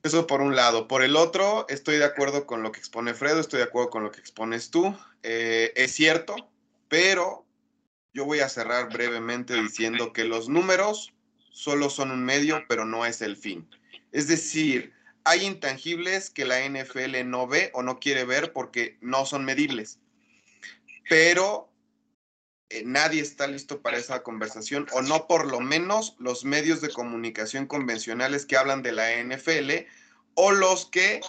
Eso 0.03 0.27
por 0.27 0.41
un 0.41 0.55
lado. 0.55 0.88
Por 0.88 1.03
el 1.03 1.15
otro, 1.15 1.65
estoy 1.69 1.98
de 1.98 2.05
acuerdo 2.05 2.45
con 2.45 2.63
lo 2.63 2.71
que 2.71 2.79
expone 2.79 3.13
Fredo, 3.13 3.39
estoy 3.39 3.60
de 3.60 3.65
acuerdo 3.65 3.89
con 3.89 4.03
lo 4.03 4.12
que 4.12 4.19
expones 4.19 4.69
tú. 4.69 4.95
Eh, 5.24 5.71
es 5.75 5.91
cierto, 5.91 6.36
pero 6.91 7.48
yo 8.13 8.25
voy 8.25 8.41
a 8.41 8.50
cerrar 8.50 8.91
brevemente 8.91 9.53
diciendo 9.53 10.12
que 10.12 10.25
los 10.25 10.50
números 10.50 11.13
solo 11.50 11.89
son 11.89 12.12
un 12.12 12.25
medio, 12.25 12.65
pero 12.67 12.83
no 12.83 13.05
es 13.05 13.21
el 13.21 13.38
fin. 13.38 13.65
Es 14.12 14.27
decir, 14.27 14.93
hay 15.24 15.45
intangibles 15.45 16.29
que 16.29 16.43
la 16.43 16.60
NFL 16.67 17.24
no 17.24 17.48
ve 17.48 17.71
o 17.74 17.81
no 17.81 18.01
quiere 18.01 18.25
ver 18.25 18.51
porque 18.51 18.98
no 19.00 19.25
son 19.25 19.45
medibles. 19.45 20.00
Pero 21.07 21.71
eh, 22.67 22.83
nadie 22.86 23.21
está 23.21 23.48
listo 23.48 23.81
para 23.81 23.98
esa 23.98 24.21
conversación, 24.21 24.86
o 24.91 25.01
no 25.01 25.27
por 25.27 25.50
lo 25.50 25.62
menos 25.62 26.17
los 26.19 26.43
medios 26.43 26.81
de 26.81 26.89
comunicación 26.89 27.67
convencionales 27.67 28.45
que 28.45 28.57
hablan 28.57 28.83
de 28.83 28.91
la 28.91 29.15
NFL, 29.24 29.88
o 30.33 30.51
los 30.51 30.88
que 30.88 31.21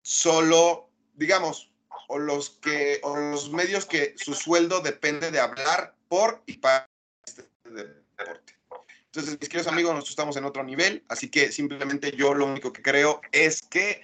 solo, 0.00 0.88
digamos, 1.12 1.73
o 2.08 2.18
los 2.18 2.50
que, 2.50 3.00
o 3.02 3.16
los 3.16 3.50
medios 3.50 3.86
que 3.86 4.14
su 4.16 4.34
sueldo 4.34 4.80
depende 4.80 5.30
de 5.30 5.40
hablar 5.40 5.94
por 6.08 6.42
y 6.46 6.58
para 6.58 6.88
este 7.26 7.42
deporte. 7.64 8.54
Entonces, 9.06 9.38
mis 9.40 9.48
queridos 9.48 9.68
amigos, 9.68 9.92
nosotros 9.92 10.10
estamos 10.10 10.36
en 10.36 10.44
otro 10.44 10.64
nivel, 10.64 11.04
así 11.08 11.30
que 11.30 11.52
simplemente 11.52 12.12
yo 12.12 12.34
lo 12.34 12.46
único 12.46 12.72
que 12.72 12.82
creo 12.82 13.20
es 13.30 13.62
que 13.62 14.02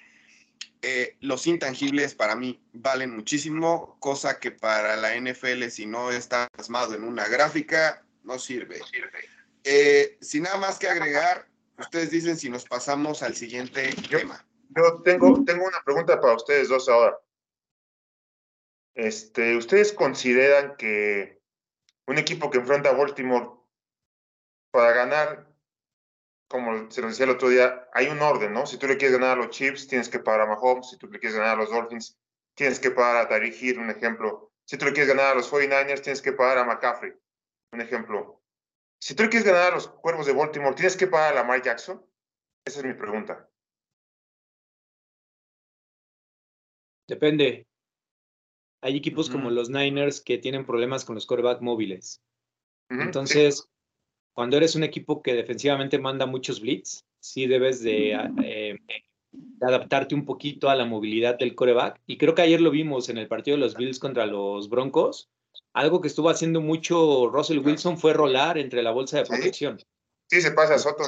eh, 0.83 1.16
los 1.21 1.47
intangibles 1.47 2.14
para 2.14 2.35
mí 2.35 2.59
valen 2.73 3.14
muchísimo, 3.14 3.97
cosa 4.00 4.38
que 4.38 4.50
para 4.50 4.97
la 4.97 5.14
NFL, 5.14 5.69
si 5.69 5.85
no 5.85 6.11
está 6.11 6.49
plasmado 6.52 6.95
en 6.95 7.04
una 7.04 7.28
gráfica, 7.28 8.02
no 8.25 8.38
sirve. 8.38 8.80
Eh, 9.64 10.16
sin 10.23 10.45
nada 10.45 10.57
más 10.57 10.78
que 10.78 10.88
agregar, 10.88 11.47
ustedes 11.76 12.11
dicen 12.11 12.38
si 12.38 12.49
nos 12.49 12.64
pasamos 12.64 13.23
al 13.23 13.35
siguiente 13.35 13.95
tema. 14.09 14.45
Yo 14.71 15.02
tengo, 15.02 15.45
tengo 15.45 15.66
una 15.66 15.83
pregunta 15.85 16.21
para 16.21 16.37
ustedes 16.37 16.69
dos 16.69 16.88
ahora. 16.88 17.19
Este, 18.95 19.57
¿Ustedes 19.57 19.93
consideran 19.93 20.77
que 20.77 21.41
un 22.07 22.19
equipo 22.19 22.51
que 22.51 22.59
enfrenta 22.59 22.91
a 22.91 22.95
Baltimore 22.95 23.51
para 24.73 24.93
ganar 24.93 25.51
como 26.51 26.91
se 26.91 27.01
lo 27.01 27.07
decía 27.07 27.27
el 27.27 27.31
otro 27.31 27.49
día, 27.49 27.89
hay 27.93 28.09
un 28.09 28.21
orden, 28.21 28.53
¿no? 28.53 28.67
Si 28.67 28.77
tú 28.77 28.89
le 28.89 28.97
quieres 28.97 29.17
ganar 29.17 29.39
a 29.39 29.41
los 29.41 29.51
Chiefs, 29.51 29.87
tienes 29.87 30.09
que 30.09 30.19
pagar 30.19 30.41
a 30.41 30.47
Mahomes. 30.47 30.91
Si 30.91 30.99
tú 30.99 31.07
le 31.07 31.21
quieres 31.21 31.39
ganar 31.39 31.55
a 31.55 31.61
los 31.61 31.71
Dolphins, 31.71 32.19
tienes 32.57 32.81
que 32.81 32.91
pagar 32.91 33.25
a 33.25 33.29
Tariq 33.29 33.79
un 33.79 33.89
ejemplo. 33.89 34.53
Si 34.65 34.77
tú 34.77 34.85
le 34.85 34.93
quieres 34.93 35.15
ganar 35.15 35.31
a 35.31 35.35
los 35.37 35.49
49ers, 35.49 36.03
tienes 36.03 36.21
que 36.21 36.33
pagar 36.33 36.59
a 36.59 36.65
McCaffrey, 36.65 37.13
un 37.73 37.81
ejemplo. 37.81 38.43
Si 39.01 39.15
tú 39.15 39.23
le 39.23 39.29
quieres 39.29 39.47
ganar 39.47 39.71
a 39.71 39.75
los 39.77 39.87
Cuervos 39.87 40.27
de 40.27 40.33
Baltimore, 40.33 40.75
¿tienes 40.75 40.97
que 40.97 41.07
pagar 41.07 41.35
a 41.35 41.37
Lamar 41.37 41.63
Jackson? 41.63 42.05
Esa 42.65 42.81
es 42.81 42.85
mi 42.85 42.95
pregunta. 42.95 43.49
Depende. 47.07 47.70
Hay 48.83 48.97
equipos 48.97 49.29
como 49.29 49.51
los 49.51 49.69
Niners 49.69 50.21
que 50.21 50.39
tienen 50.39 50.65
problemas 50.65 51.05
con 51.05 51.15
los 51.15 51.27
quarterback 51.27 51.61
móviles. 51.61 52.23
Entonces, 52.89 53.69
cuando 54.33 54.57
eres 54.57 54.75
un 54.75 54.85
equipo 54.85 55.23
que 55.23 55.35
defensivamente 55.35 55.99
manda 55.99 56.27
muchos 56.27 56.61
blitz, 56.61 57.05
sí 57.21 57.47
debes 57.47 57.83
de, 57.83 58.13
eh, 58.43 58.79
adaptarte 59.61 60.15
un 60.15 60.25
poquito 60.25 60.71
a 60.71 60.75
la 60.75 60.85
movilidad 60.85 61.39
del 61.39 61.55
coreback. 61.55 62.01
Y 62.07 62.17
creo 62.17 62.35
que 62.35 62.43
ayer 62.43 62.61
lo 62.61 62.71
vimos 62.71 63.09
en 63.09 63.19
el 63.19 63.29
partido 63.29 63.57
de 63.57 63.61
los 63.61 63.77
Bills 63.77 63.99
contra 63.99 64.27
los 64.27 64.69
Broncos. 64.69 65.29
Algo 65.73 66.01
que 66.01 66.09
estuvo 66.09 66.31
haciendo 66.31 66.61
mucho 66.61 67.29
Russell 67.29 67.59
Wilson 67.59 67.99
fue 67.99 68.13
rolar 68.13 68.59
entre 68.59 68.83
la 68.83 68.91
bolsa 68.91 69.19
de 69.19 69.27
protección. 69.27 69.79
Sí, 70.29 70.41
se 70.41 70.53
pasa 70.53 70.75
a 70.75 70.79
Soto. 70.79 71.05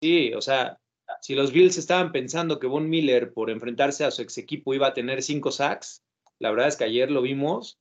Sí, 0.00 0.32
o 0.34 0.40
sea, 0.40 0.78
si 1.20 1.34
los 1.34 1.52
Bills 1.52 1.76
estaban 1.76 2.12
pensando 2.12 2.58
que 2.58 2.66
Von 2.66 2.88
Miller 2.88 3.32
por 3.32 3.50
enfrentarse 3.50 4.04
a 4.04 4.10
su 4.10 4.22
ex 4.22 4.38
equipo 4.38 4.74
iba 4.74 4.88
a 4.88 4.94
tener 4.94 5.22
cinco 5.22 5.50
sacks, 5.50 6.03
la 6.38 6.50
verdad 6.50 6.68
es 6.68 6.76
que 6.76 6.84
ayer 6.84 7.10
lo 7.10 7.22
vimos 7.22 7.78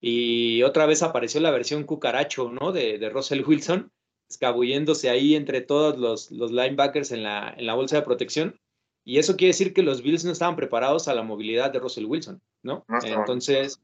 y 0.00 0.62
otra 0.62 0.86
vez 0.86 1.02
apareció 1.02 1.40
la 1.40 1.50
versión 1.50 1.84
cucaracho, 1.84 2.50
¿no? 2.50 2.72
De, 2.72 2.98
de 2.98 3.10
Russell 3.10 3.44
Wilson, 3.46 3.90
escabulléndose 4.28 5.10
ahí 5.10 5.34
entre 5.34 5.60
todos 5.60 5.98
los, 5.98 6.30
los 6.30 6.52
linebackers 6.52 7.12
en 7.12 7.22
la, 7.22 7.54
en 7.56 7.66
la 7.66 7.74
bolsa 7.74 7.96
de 7.96 8.02
protección. 8.02 8.60
Y 9.04 9.18
eso 9.18 9.36
quiere 9.36 9.50
decir 9.50 9.72
que 9.72 9.82
los 9.82 10.02
Bills 10.02 10.24
no 10.24 10.32
estaban 10.32 10.56
preparados 10.56 11.06
a 11.06 11.14
la 11.14 11.22
movilidad 11.22 11.70
de 11.70 11.78
Russell 11.78 12.06
Wilson, 12.06 12.42
¿no? 12.62 12.84
Entonces, 13.04 13.80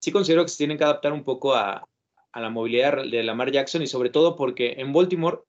sí 0.00 0.12
considero 0.12 0.44
que 0.44 0.50
se 0.50 0.58
tienen 0.58 0.78
que 0.78 0.84
adaptar 0.84 1.12
un 1.12 1.24
poco 1.24 1.54
a, 1.54 1.88
a, 2.32 2.40
la 2.40 2.50
movilidad 2.50 3.04
de 3.04 3.22
Lamar 3.24 3.50
Jackson 3.50 3.82
y 3.82 3.88
sobre 3.88 4.10
todo 4.10 4.36
porque 4.36 4.74
en 4.78 4.92
Baltimore 4.92 5.40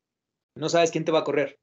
no 0.56 0.70
sabes 0.70 0.90
quién 0.90 1.06
te 1.06 1.12
va 1.12 1.20
a 1.20 1.24
correr. 1.24 1.60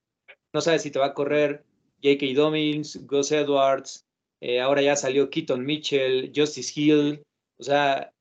No 0.53 0.61
sabes 0.61 0.83
si 0.83 0.91
te 0.93 1.01
va 1.01 1.07
a 1.07 1.15
correr 1.15 1.65
J.K. 2.03 2.27
Dobbins, 2.35 3.07
Gus 3.07 3.33
Edwards, 3.33 4.07
eh, 4.41 4.61
ahora 4.61 4.83
ya 4.83 4.97
salió 4.97 5.31
Keaton 5.31 5.65
Mitchell, 5.65 6.33
Justice 6.35 6.73
Hill. 6.75 7.23
O 7.59 7.63
sea, 7.63 8.13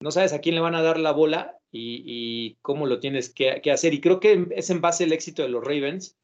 no 0.00 0.10
sabes 0.10 0.32
a 0.32 0.40
quién 0.40 0.54
le 0.54 0.60
van 0.60 0.74
a 0.74 0.82
dar 0.82 0.98
la 0.98 1.12
bola 1.12 1.58
y, 1.72 2.56
cómo 2.62 2.86
lo 2.86 3.00
tienes 3.00 3.32
que, 3.32 3.60
hacer. 3.70 3.94
Y 3.94 4.00
creo 4.00 4.20
que 4.20 4.46
es 4.52 4.70
en 4.70 4.80
base 4.80 5.04
al 5.04 5.12
éxito 5.12 5.42
de 5.42 5.48
los 5.48 5.62
Ravens 5.62 6.16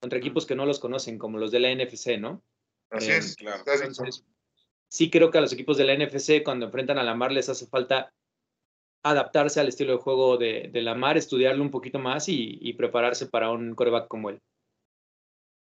contra 0.00 0.18
equipos 0.18 0.46
que 0.46 0.54
no 0.54 0.64
los 0.64 0.78
conocen, 0.80 1.18
como 1.18 1.38
los 1.38 1.50
de 1.50 1.60
la 1.60 1.74
NFC, 1.74 2.18
¿no? 2.18 2.42
Así 2.90 3.10
es, 3.10 3.36
em, 3.40 3.46
claro. 3.46 3.64
sí 4.88 5.10
creo 5.10 5.30
que 5.30 5.38
a 5.38 5.40
los 5.40 5.52
equipos 5.52 5.76
de 5.76 5.84
la 5.84 5.94
NFC, 5.94 6.42
cuando 6.44 6.66
enfrentan 6.66 6.98
a 6.98 7.02
la 7.02 7.14
Mar, 7.14 7.32
les 7.32 7.48
hace 7.48 7.66
falta 7.66 8.12
adaptarse 9.04 9.60
al 9.60 9.68
estilo 9.68 9.92
de 9.92 9.98
juego 9.98 10.36
de, 10.36 10.70
de 10.72 10.82
la 10.82 10.94
Mar, 10.94 11.16
estudiarlo 11.16 11.62
un 11.62 11.70
poquito 11.70 11.98
más 11.98 12.28
y, 12.28 12.58
y 12.60 12.74
prepararse 12.74 13.26
para 13.26 13.50
un 13.50 13.74
coreback 13.74 14.08
como 14.08 14.30
él. 14.30 14.40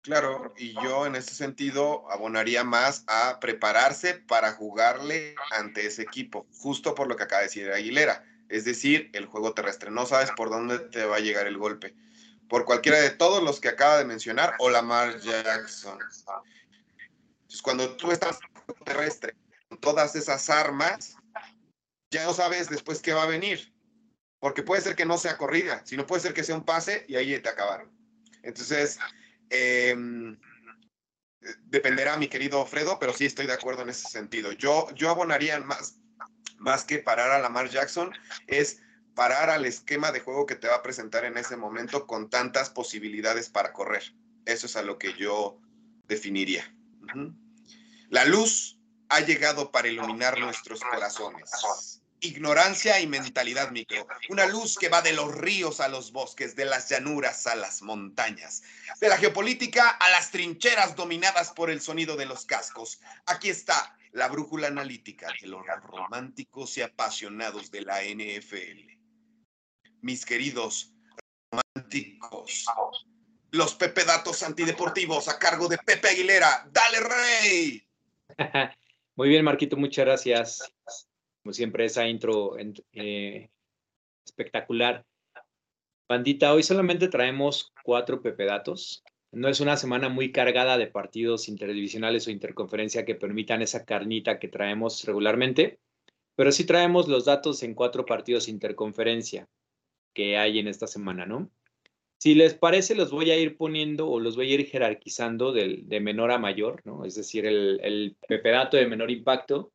Claro, 0.07 0.53
y 0.57 0.73
yo 0.75 1.05
en 1.05 1.17
ese 1.17 1.35
sentido 1.35 2.09
abonaría 2.09 2.63
más 2.63 3.03
a 3.07 3.41
prepararse 3.41 4.13
para 4.13 4.53
jugarle 4.53 5.35
ante 5.51 5.85
ese 5.85 6.03
equipo, 6.03 6.47
justo 6.53 6.95
por 6.95 7.09
lo 7.09 7.17
que 7.17 7.23
acaba 7.23 7.41
de 7.41 7.47
decir 7.47 7.69
Aguilera, 7.69 8.23
es 8.47 8.63
decir, 8.63 9.09
el 9.11 9.25
juego 9.25 9.53
terrestre. 9.53 9.91
No 9.91 10.05
sabes 10.05 10.31
por 10.31 10.49
dónde 10.49 10.79
te 10.79 11.03
va 11.03 11.17
a 11.17 11.19
llegar 11.19 11.45
el 11.45 11.57
golpe. 11.57 11.93
Por 12.47 12.63
cualquiera 12.63 13.01
de 13.01 13.09
todos 13.09 13.43
los 13.43 13.59
que 13.59 13.67
acaba 13.67 13.97
de 13.97 14.05
mencionar 14.05 14.53
o 14.59 14.69
Lamar 14.69 15.19
Jackson. 15.19 15.99
Entonces, 17.41 17.61
cuando 17.61 17.97
tú 17.97 18.13
estás 18.13 18.39
terrestre 18.85 19.35
con 19.67 19.77
todas 19.77 20.15
esas 20.15 20.49
armas, 20.49 21.17
ya 22.11 22.23
no 22.23 22.33
sabes 22.33 22.69
después 22.69 23.01
qué 23.01 23.11
va 23.11 23.23
a 23.23 23.27
venir. 23.27 23.73
Porque 24.39 24.63
puede 24.63 24.81
ser 24.81 24.95
que 24.95 25.05
no 25.05 25.17
sea 25.17 25.35
corrida, 25.35 25.81
sino 25.83 26.07
puede 26.07 26.21
ser 26.21 26.33
que 26.33 26.45
sea 26.45 26.55
un 26.55 26.63
pase 26.63 27.03
y 27.09 27.17
ahí 27.17 27.37
te 27.41 27.49
acabaron. 27.49 27.91
Entonces, 28.41 28.99
Em, 29.49 30.37
dependerá, 31.65 32.17
mi 32.17 32.27
querido 32.27 32.65
Fredo, 32.65 32.99
pero 32.99 33.13
sí 33.13 33.25
estoy 33.25 33.47
de 33.47 33.53
acuerdo 33.53 33.83
en 33.83 33.89
ese 33.89 34.07
sentido. 34.09 34.51
Yo, 34.51 34.93
yo 34.95 35.09
abonaría 35.09 35.59
más, 35.59 35.99
más 36.57 36.83
que 36.83 36.99
parar 36.99 37.31
a 37.31 37.39
Lamar 37.39 37.69
Jackson, 37.69 38.11
es 38.47 38.81
parar 39.15 39.49
al 39.49 39.65
esquema 39.65 40.11
de 40.11 40.19
juego 40.19 40.45
que 40.45 40.55
te 40.55 40.67
va 40.67 40.75
a 40.75 40.83
presentar 40.83 41.25
en 41.25 41.37
ese 41.37 41.57
momento 41.57 42.05
con 42.05 42.29
tantas 42.29 42.69
posibilidades 42.69 43.49
para 43.49 43.73
correr. 43.73 44.03
Eso 44.45 44.67
es 44.67 44.75
a 44.75 44.83
lo 44.83 44.97
que 44.97 45.13
yo 45.13 45.59
definiría. 46.07 46.73
La 48.09 48.25
luz 48.25 48.79
ha 49.09 49.21
llegado 49.21 49.71
para 49.71 49.87
iluminar 49.87 50.39
nuestros 50.39 50.81
corazones 50.81 51.96
ignorancia 52.21 52.99
y 52.99 53.07
mentalidad 53.07 53.71
micro. 53.71 54.07
Una 54.29 54.45
luz 54.45 54.77
que 54.77 54.89
va 54.89 55.01
de 55.01 55.13
los 55.13 55.33
ríos 55.35 55.79
a 55.79 55.87
los 55.87 56.11
bosques, 56.11 56.55
de 56.55 56.65
las 56.65 56.89
llanuras 56.89 57.47
a 57.47 57.55
las 57.55 57.81
montañas, 57.81 58.63
de 58.99 59.09
la 59.09 59.17
geopolítica 59.17 59.89
a 59.89 60.09
las 60.09 60.31
trincheras 60.31 60.95
dominadas 60.95 61.51
por 61.51 61.69
el 61.69 61.81
sonido 61.81 62.15
de 62.15 62.25
los 62.25 62.45
cascos. 62.45 62.99
Aquí 63.25 63.49
está 63.49 63.97
la 64.11 64.27
brújula 64.27 64.67
analítica 64.67 65.27
de 65.41 65.47
los 65.47 65.61
románticos 65.83 66.77
y 66.77 66.81
apasionados 66.81 67.69
de 67.71 67.81
la 67.81 68.01
NFL. 68.03 68.91
Mis 70.01 70.25
queridos 70.25 70.93
románticos, 71.51 72.65
los 73.51 73.75
Pepe 73.75 74.03
Datos 74.05 74.43
antideportivos 74.43 75.27
a 75.27 75.37
cargo 75.37 75.67
de 75.67 75.77
Pepe 75.77 76.09
Aguilera. 76.09 76.67
¡Dale, 76.71 76.99
Rey! 76.99 77.87
Muy 79.15 79.29
bien, 79.29 79.43
Marquito, 79.43 79.77
muchas 79.77 80.05
gracias 80.05 80.71
como 81.47 81.53
siempre, 81.53 81.85
esa 81.85 82.05
intro 82.05 82.57
eh, 82.91 83.49
espectacular. 84.25 85.05
Bandita, 86.09 86.53
hoy 86.53 86.61
solamente 86.61 87.07
traemos 87.07 87.71
cuatro 87.85 88.21
pepedatos. 88.21 89.01
No 89.31 89.47
es 89.47 89.61
una 89.61 89.77
semana 89.77 90.09
muy 90.09 90.33
cargada 90.33 90.77
de 90.77 90.87
partidos 90.87 91.47
interdivisionales 91.47 92.27
o 92.27 92.31
interconferencia 92.31 93.05
que 93.05 93.15
permitan 93.15 93.61
esa 93.61 93.85
carnita 93.85 94.39
que 94.39 94.49
traemos 94.49 95.05
regularmente, 95.05 95.79
pero 96.35 96.51
sí 96.51 96.65
traemos 96.65 97.07
los 97.07 97.23
datos 97.23 97.63
en 97.63 97.75
cuatro 97.75 98.05
partidos 98.05 98.49
interconferencia 98.49 99.47
que 100.13 100.37
hay 100.37 100.59
en 100.59 100.67
esta 100.67 100.85
semana, 100.85 101.25
¿no? 101.25 101.49
Si 102.17 102.35
les 102.35 102.55
parece, 102.55 102.93
los 102.93 103.09
voy 103.09 103.31
a 103.31 103.39
ir 103.39 103.55
poniendo 103.55 104.09
o 104.09 104.19
los 104.19 104.35
voy 104.35 104.51
a 104.51 104.55
ir 104.55 104.65
jerarquizando 104.65 105.53
de 105.53 105.99
menor 106.01 106.31
a 106.31 106.39
mayor, 106.39 106.81
¿no? 106.83 107.05
Es 107.05 107.15
decir, 107.15 107.45
el, 107.45 107.79
el 107.83 108.17
pepedato 108.27 108.75
de 108.75 108.85
menor 108.85 109.11
impacto 109.11 109.71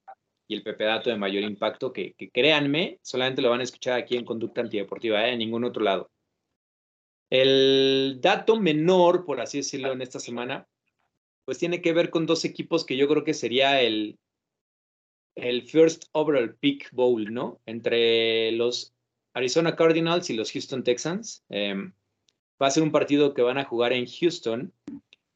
y 0.52 0.54
el 0.54 0.62
pepedato 0.62 1.08
de 1.08 1.16
mayor 1.16 1.42
impacto, 1.42 1.92
que, 1.92 2.14
créanme, 2.32 2.98
solamente 3.02 3.40
lo 3.40 3.48
van 3.48 3.60
a 3.60 3.64
escuchar 3.64 3.98
aquí 3.98 4.16
en 4.16 4.26
Conducta 4.26 4.60
Antideportiva, 4.60 5.26
¿eh? 5.26 5.32
en 5.32 5.38
ningún 5.38 5.64
otro 5.64 5.82
lado. 5.82 6.10
El 7.30 8.18
dato 8.20 8.60
menor, 8.60 9.24
por 9.24 9.40
así 9.40 9.58
decirlo, 9.58 9.92
en 9.92 10.02
esta 10.02 10.20
semana, 10.20 10.68
pues 11.46 11.58
tiene 11.58 11.80
que 11.80 11.94
ver 11.94 12.10
con 12.10 12.26
dos 12.26 12.44
equipos 12.44 12.84
que 12.84 12.98
yo 12.98 13.08
creo 13.08 13.24
que 13.24 13.32
sería 13.32 13.80
el, 13.80 14.18
el 15.36 15.62
First 15.62 16.04
Overall 16.12 16.54
Pick 16.56 16.90
Bowl, 16.92 17.32
¿no? 17.32 17.62
Entre 17.64 18.52
los 18.52 18.94
Arizona 19.32 19.74
Cardinals 19.74 20.28
y 20.28 20.34
los 20.34 20.52
Houston 20.52 20.84
Texans. 20.84 21.42
Em, 21.48 21.94
va 22.62 22.66
a 22.66 22.70
ser 22.70 22.82
un 22.82 22.92
partido 22.92 23.32
que 23.32 23.40
van 23.40 23.56
a 23.56 23.64
jugar 23.64 23.94
en 23.94 24.06
Houston. 24.06 24.70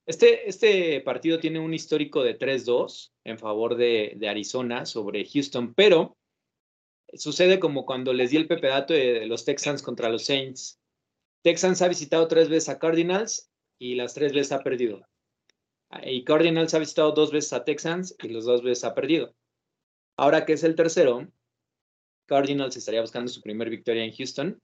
Este, 0.07 0.49
este 0.49 1.01
partido 1.01 1.41
tiene 1.41 1.59
un 1.59 1.75
histórico 1.75 2.23
de 2.23 2.39
3-2 2.39 3.13
en 3.25 3.39
favor 3.39 3.77
de, 3.77 4.17
Arizona 4.29 4.87
sobre 4.87 5.27
Houston, 5.27 5.75
pero 5.75 6.17
sucede 7.13 7.59
como 7.59 7.85
cuando 7.85 8.13
les 8.13 8.31
di 8.31 8.37
el 8.37 8.47
pepedato 8.47 8.95
de 8.95 9.27
los 9.27 9.45
Texans 9.45 9.83
contra 9.83 10.09
los 10.09 10.25
Saints. 10.25 10.79
Texans 11.43 11.83
ha 11.83 11.89
visitado 11.89 12.29
tres 12.29 12.49
veces 12.49 12.69
a 12.69 12.79
Cardinals 12.79 13.51
y 13.81 13.97
las 13.97 14.15
tres 14.15 14.33
veces 14.33 14.53
ha 14.53 14.63
perdido. 14.63 15.03
Y 16.05 16.25
Cardinals 16.25 16.75
ha 16.75 16.79
visitado 16.79 17.13
dos 17.13 17.33
veces 17.33 17.53
a 17.53 17.65
Texans 17.65 18.15
y 18.23 18.29
los 18.29 18.45
dos 18.45 18.63
veces 18.63 18.85
ha 18.85 18.95
perdido. 18.95 19.35
Ahora 20.17 20.45
que 20.45 20.53
es 20.53 20.63
el 20.63 20.77
tercero, 20.77 21.27
Cardinals 22.27 22.77
estaría 22.77 23.01
buscando 23.01 23.29
su 23.29 23.43
primer 23.43 23.71
victoria 23.71 24.05
en 24.05 24.13
Houston 24.13 24.61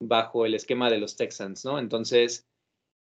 bajo 0.00 0.46
el 0.46 0.54
esquema 0.54 0.90
de 0.90 0.98
los 0.98 1.16
Texans, 1.16 1.64
¿no? 1.64 1.78
Entonces, 1.78 2.49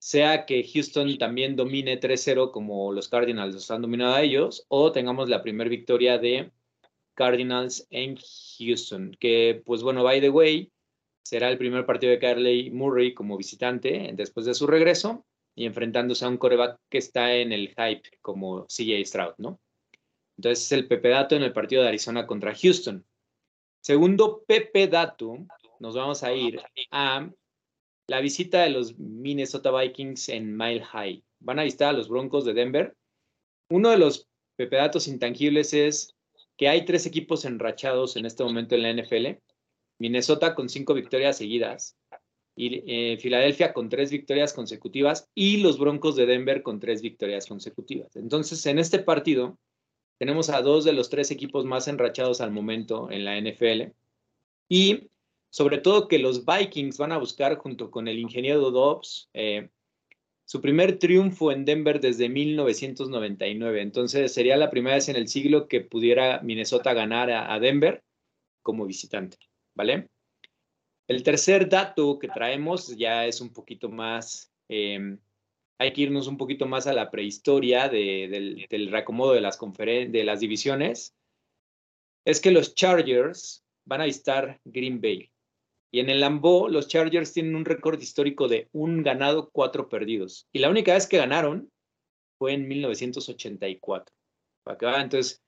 sea 0.00 0.46
que 0.46 0.64
Houston 0.64 1.18
también 1.18 1.56
domine 1.56 2.00
3-0 2.00 2.50
como 2.50 2.90
los 2.90 3.08
Cardinals 3.08 3.54
los 3.54 3.70
han 3.70 3.82
dominado 3.82 4.14
a 4.14 4.22
ellos, 4.22 4.64
o 4.68 4.92
tengamos 4.92 5.28
la 5.28 5.42
primera 5.42 5.68
victoria 5.68 6.18
de 6.18 6.50
Cardinals 7.14 7.86
en 7.90 8.16
Houston, 8.58 9.14
que 9.20 9.62
pues 9.64 9.82
bueno, 9.82 10.02
by 10.02 10.20
the 10.22 10.30
way, 10.30 10.72
será 11.22 11.50
el 11.50 11.58
primer 11.58 11.84
partido 11.84 12.12
de 12.12 12.18
Carley 12.18 12.70
Murray 12.70 13.12
como 13.12 13.36
visitante 13.36 14.10
después 14.14 14.46
de 14.46 14.54
su 14.54 14.66
regreso 14.66 15.26
y 15.54 15.66
enfrentándose 15.66 16.24
a 16.24 16.28
un 16.28 16.38
coreback 16.38 16.80
que 16.88 16.98
está 16.98 17.34
en 17.34 17.52
el 17.52 17.68
hype 17.68 18.18
como 18.22 18.66
CJ 18.68 19.04
Stroud, 19.04 19.34
¿no? 19.36 19.60
Entonces 20.38 20.64
es 20.64 20.72
el 20.72 20.88
Pepe 20.88 21.10
Dato 21.10 21.36
en 21.36 21.42
el 21.42 21.52
partido 21.52 21.82
de 21.82 21.88
Arizona 21.88 22.26
contra 22.26 22.54
Houston. 22.54 23.04
Segundo 23.82 24.42
Pepe 24.46 24.88
Dato, 24.88 25.36
nos 25.78 25.94
vamos 25.94 26.22
a 26.22 26.32
ir 26.32 26.58
a 26.90 27.30
la 28.10 28.20
visita 28.20 28.64
de 28.64 28.70
los 28.70 28.98
Minnesota 28.98 29.70
Vikings 29.70 30.30
en 30.30 30.56
Mile 30.56 30.82
High. 30.82 31.22
Van 31.38 31.60
a 31.60 31.62
visitar 31.62 31.90
a 31.90 31.96
los 31.96 32.08
Broncos 32.08 32.44
de 32.44 32.54
Denver. 32.54 32.96
Uno 33.68 33.90
de 33.90 33.98
los 33.98 34.26
Pepe 34.56 34.78
Datos 34.78 35.06
intangibles 35.06 35.72
es 35.74 36.16
que 36.56 36.68
hay 36.68 36.84
tres 36.84 37.06
equipos 37.06 37.44
enrachados 37.44 38.16
en 38.16 38.26
este 38.26 38.42
momento 38.42 38.74
en 38.74 38.82
la 38.82 38.92
NFL. 38.92 39.38
Minnesota 40.00 40.56
con 40.56 40.68
cinco 40.68 40.92
victorias 40.92 41.38
seguidas, 41.38 41.96
y 42.56 42.82
eh, 42.84 43.16
Filadelfia 43.18 43.72
con 43.72 43.88
tres 43.88 44.10
victorias 44.10 44.54
consecutivas 44.54 45.28
y 45.36 45.58
los 45.58 45.78
Broncos 45.78 46.16
de 46.16 46.26
Denver 46.26 46.64
con 46.64 46.80
tres 46.80 47.02
victorias 47.02 47.46
consecutivas. 47.46 48.16
Entonces, 48.16 48.66
en 48.66 48.80
este 48.80 48.98
partido 48.98 49.56
tenemos 50.18 50.50
a 50.50 50.62
dos 50.62 50.84
de 50.84 50.94
los 50.94 51.10
tres 51.10 51.30
equipos 51.30 51.64
más 51.64 51.86
enrachados 51.86 52.40
al 52.40 52.50
momento 52.50 53.08
en 53.08 53.24
la 53.24 53.40
NFL 53.40 53.92
y 54.68 55.10
sobre 55.50 55.78
todo 55.78 56.08
que 56.08 56.18
los 56.18 56.46
Vikings 56.46 56.96
van 56.96 57.12
a 57.12 57.18
buscar 57.18 57.56
junto 57.58 57.90
con 57.90 58.08
el 58.08 58.18
ingeniero 58.18 58.70
Dobbs 58.70 59.28
eh, 59.34 59.68
su 60.50 60.60
primer 60.60 60.98
triunfo 60.98 61.52
en 61.52 61.64
Denver 61.64 62.00
desde 62.00 62.28
1999. 62.28 63.82
Entonces 63.82 64.34
sería 64.34 64.56
la 64.56 64.68
primera 64.68 64.96
vez 64.96 65.08
en 65.08 65.14
el 65.14 65.28
siglo 65.28 65.68
que 65.68 65.80
pudiera 65.80 66.40
Minnesota 66.42 66.92
ganar 66.92 67.30
a, 67.30 67.56
Denver 67.60 68.02
como 68.60 68.84
visitante, 68.84 69.36
¿vale? 69.76 70.08
El 71.06 71.22
tercer 71.22 71.68
dato 71.68 72.18
que 72.18 72.26
traemos 72.26 72.96
ya 72.96 73.26
es 73.26 73.40
un 73.40 73.52
poquito 73.52 73.90
más, 73.90 74.52
em, 74.68 75.20
hay 75.78 75.92
que 75.92 76.00
irnos 76.00 76.26
un 76.26 76.36
poquito 76.36 76.66
más 76.66 76.88
a 76.88 76.94
la 76.94 77.12
prehistoria 77.12 77.88
del, 77.88 78.66
del, 78.68 78.90
reacomodo 78.90 79.34
de 79.34 79.42
las, 79.42 79.56
de 79.56 80.24
las 80.24 80.40
divisiones. 80.40 81.14
Es 82.24 82.40
que 82.40 82.50
los 82.50 82.74
Chargers 82.74 83.64
van 83.84 84.00
a 84.00 84.06
visitar 84.06 84.60
Green 84.64 85.00
Bay. 85.00 85.29
Y 85.92 86.00
en 86.00 86.08
el 86.08 86.20
Lambeau, 86.20 86.68
los 86.68 86.88
Chargers 86.88 87.32
tienen 87.32 87.56
un 87.56 87.64
récord 87.64 88.00
histórico 88.00 88.48
de 88.48 88.68
un 88.72 89.02
ganado, 89.02 89.50
cuatro 89.50 89.88
perdidos. 89.88 90.46
Y 90.52 90.60
la 90.60 90.70
única 90.70 90.94
vez 90.94 91.06
que 91.06 91.18
ganaron 91.18 91.70
fue 92.38 92.52
en 92.54 92.68
1984. 92.68 94.14
Para 94.62 95.02
entonces, 95.02 95.42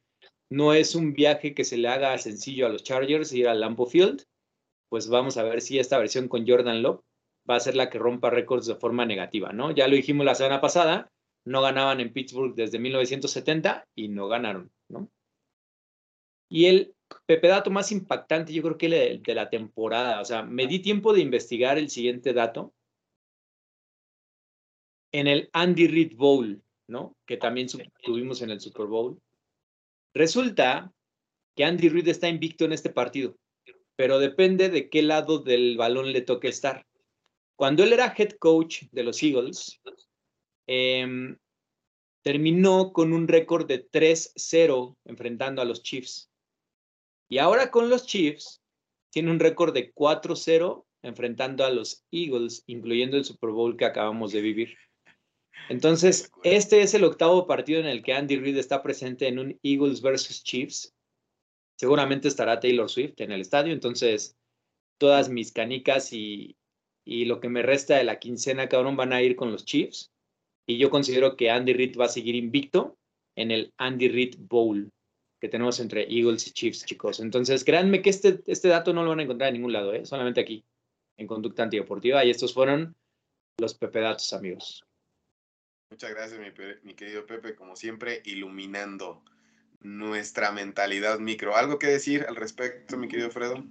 no 0.51 0.75
es 0.75 0.95
un 0.95 1.13
viaje 1.13 1.55
que 1.55 1.65
se 1.65 1.77
le 1.77 1.89
haga 1.89 2.19
sencillo 2.19 2.67
a 2.67 2.69
los 2.69 2.83
Chargers 2.83 3.33
ir 3.33 3.49
al 3.49 3.61
Lambeau 3.61 3.87
Field. 3.87 4.25
Pues 4.89 5.09
vamos 5.09 5.37
a 5.37 5.43
ver 5.45 5.61
si 5.61 5.79
esta 5.79 5.99
versión 5.99 6.29
con 6.29 6.47
Jordan 6.47 6.83
Love 6.83 7.01
va 7.49 7.57
a 7.57 7.61
ser 7.61 7.75
la 7.75 7.89
que 7.89 7.99
rompa 7.99 8.31
récords 8.31 8.67
de 8.67 8.75
forma 8.75 9.07
negativa, 9.07 9.53
¿no? 9.53 9.71
Ya 9.71 9.89
lo 9.89 9.97
dijimos 9.97 10.27
la 10.27 10.35
semana 10.35 10.61
pasada, 10.61 11.11
no 11.45 11.63
ganaban 11.63 12.01
en 12.01 12.13
Pittsburgh 12.13 12.55
desde 12.55 12.79
1970 12.79 13.87
y 13.95 14.09
no 14.09 14.29
ganaron, 14.29 14.71
¿no? 14.89 15.09
Y 16.49 16.67
el 16.67 16.95
Pepe 17.27 17.49
dato 17.49 17.71
más 17.71 17.93
impactante, 17.93 18.53
yo 18.53 18.63
creo 18.63 18.79
que 18.79 18.89
de, 18.89 19.21
de 19.25 19.35
la 19.35 19.51
temporada. 19.51 20.21
O 20.21 20.25
sea, 20.25 20.43
me 20.43 20.67
di 20.67 20.81
tiempo 20.81 21.13
de 21.13 21.21
investigar 21.21 21.79
el 21.79 21.91
siguiente 21.91 22.33
dato. 22.33 22.73
En 25.13 25.27
el 25.27 25.51
Andy 25.53 25.89
Reid 25.89 26.17
Bowl, 26.17 26.63
¿no? 26.87 27.17
Que 27.27 27.37
también 27.37 27.69
tuvimos 28.03 28.43
en 28.43 28.51
el 28.51 28.61
Super 28.61 28.87
Bowl. 28.87 29.21
Resulta 30.15 30.93
que 31.55 31.65
Andy 31.65 31.89
Reid 31.89 32.09
está 32.09 32.29
invicto 32.29 32.65
en 32.65 32.73
este 32.73 32.91
partido, 32.91 33.37
pero 33.97 34.19
depende 34.19 34.69
de 34.69 34.89
qué 34.89 35.03
lado 35.03 35.39
del 35.39 35.77
balón 35.77 36.13
le 36.13 36.23
toque 36.23 36.49
estar. 36.49 36.87
Cuando 37.57 37.85
él 37.85 37.93
era 37.93 38.15
head 38.17 38.33
coach 38.39 38.85
de 38.91 39.03
los 39.03 39.23
Eagles, 39.23 39.81
em, 40.67 41.37
terminó 42.23 42.93
con 42.93 43.13
un 43.13 43.29
récord 43.29 43.67
de 43.67 43.79
3-0 43.79 44.97
enfrentando 45.05 45.61
a 45.61 45.65
los 45.65 45.83
Chiefs. 45.83 46.32
Y 47.33 47.39
ahora 47.39 47.71
con 47.71 47.89
los 47.89 48.05
Chiefs, 48.05 48.61
tiene 49.11 49.31
un 49.31 49.41
récord 49.41 49.73
de 49.73 49.91
4-0 49.95 50.85
enfrentando 51.01 51.65
a 51.65 51.71
los 51.71 52.05
Eagles, 52.11 52.63
incluyendo 52.67 53.17
el 53.17 53.25
Super 53.25 53.53
Bowl 53.53 53.75
que 53.75 53.87
acabamos 53.87 54.33
de 54.33 54.43
vivir. 54.43 54.77
Entonces, 55.71 56.31
este 56.45 56.83
es 56.83 56.93
el 56.93 57.05
octavo 57.05 57.47
partido 57.47 57.81
en 57.81 57.87
el 57.87 58.03
que 58.03 58.13
Andy 58.13 58.37
Reid 58.37 58.59
está 58.59 58.83
presente 58.83 59.29
en 59.29 59.39
un 59.39 59.59
Eagles 59.63 60.03
versus 60.03 60.45
Chiefs. 60.45 60.95
Seguramente 61.79 62.29
estará 62.29 62.61
Taylor 62.61 62.91
Swift 62.91 63.15
en 63.17 63.33
el 63.33 63.41
estadio, 63.41 63.73
entonces 63.73 64.37
todas 64.99 65.31
mis 65.31 65.53
canicas 65.53 66.13
y, 66.13 66.59
y 67.03 67.25
lo 67.25 67.41
que 67.41 67.49
me 67.49 67.63
resta 67.63 67.97
de 67.97 68.05
la 68.05 68.19
quincena, 68.19 68.69
cabrón, 68.69 68.95
van 68.95 69.15
a 69.15 69.23
ir 69.23 69.37
con 69.37 69.51
los 69.51 69.65
Chiefs. 69.65 70.13
Y 70.67 70.77
yo 70.77 70.91
considero 70.91 71.35
que 71.39 71.49
Andy 71.49 71.73
Reid 71.73 71.97
va 71.99 72.05
a 72.05 72.09
seguir 72.09 72.35
invicto 72.35 72.99
en 73.37 73.51
el 73.51 73.73
Andy 73.79 74.09
Reid 74.09 74.35
Bowl 74.39 74.93
que 75.43 75.49
tenemos 75.49 75.81
entre 75.81 76.03
Eagles 76.03 76.47
y 76.47 76.53
Chiefs, 76.53 76.85
chicos. 76.85 77.19
Entonces, 77.19 77.65
créanme 77.65 78.01
que 78.01 78.11
este, 78.11 78.41
este 78.47 78.69
dato 78.69 78.93
no 78.93 79.03
lo 79.03 79.11
van 79.11 79.19
a 79.19 79.23
encontrar 79.25 79.49
en 79.49 79.55
ningún 79.55 79.73
lado, 79.73 79.93
¿eh? 79.93 80.07
solamente 80.07 80.41
aquí, 80.41 80.65
en 81.17 81.27
Conducta 81.27 81.65
Antideportiva. 81.65 82.25
Y 82.25 82.31
estos 82.31 82.55
fueron 82.55 82.95
los 83.59 83.75
Pepe 83.75 83.99
Datos, 83.99 84.33
amigos. 84.35 84.87
Muchas 85.91 86.11
gracias, 86.11 86.41
mi, 86.85 86.95
querido 86.95 87.27
Pepe, 87.27 87.57
como 87.57 87.75
siempre, 87.75 88.23
iluminando 88.25 89.25
nuestra 89.81 90.53
mentalidad 90.53 91.19
micro. 91.19 91.57
¿Algo 91.57 91.77
que 91.77 91.89
decir 91.89 92.25
al 92.29 92.37
respecto, 92.37 92.97
mi 92.97 93.09
querido 93.09 93.33
Fredo? 93.33 93.65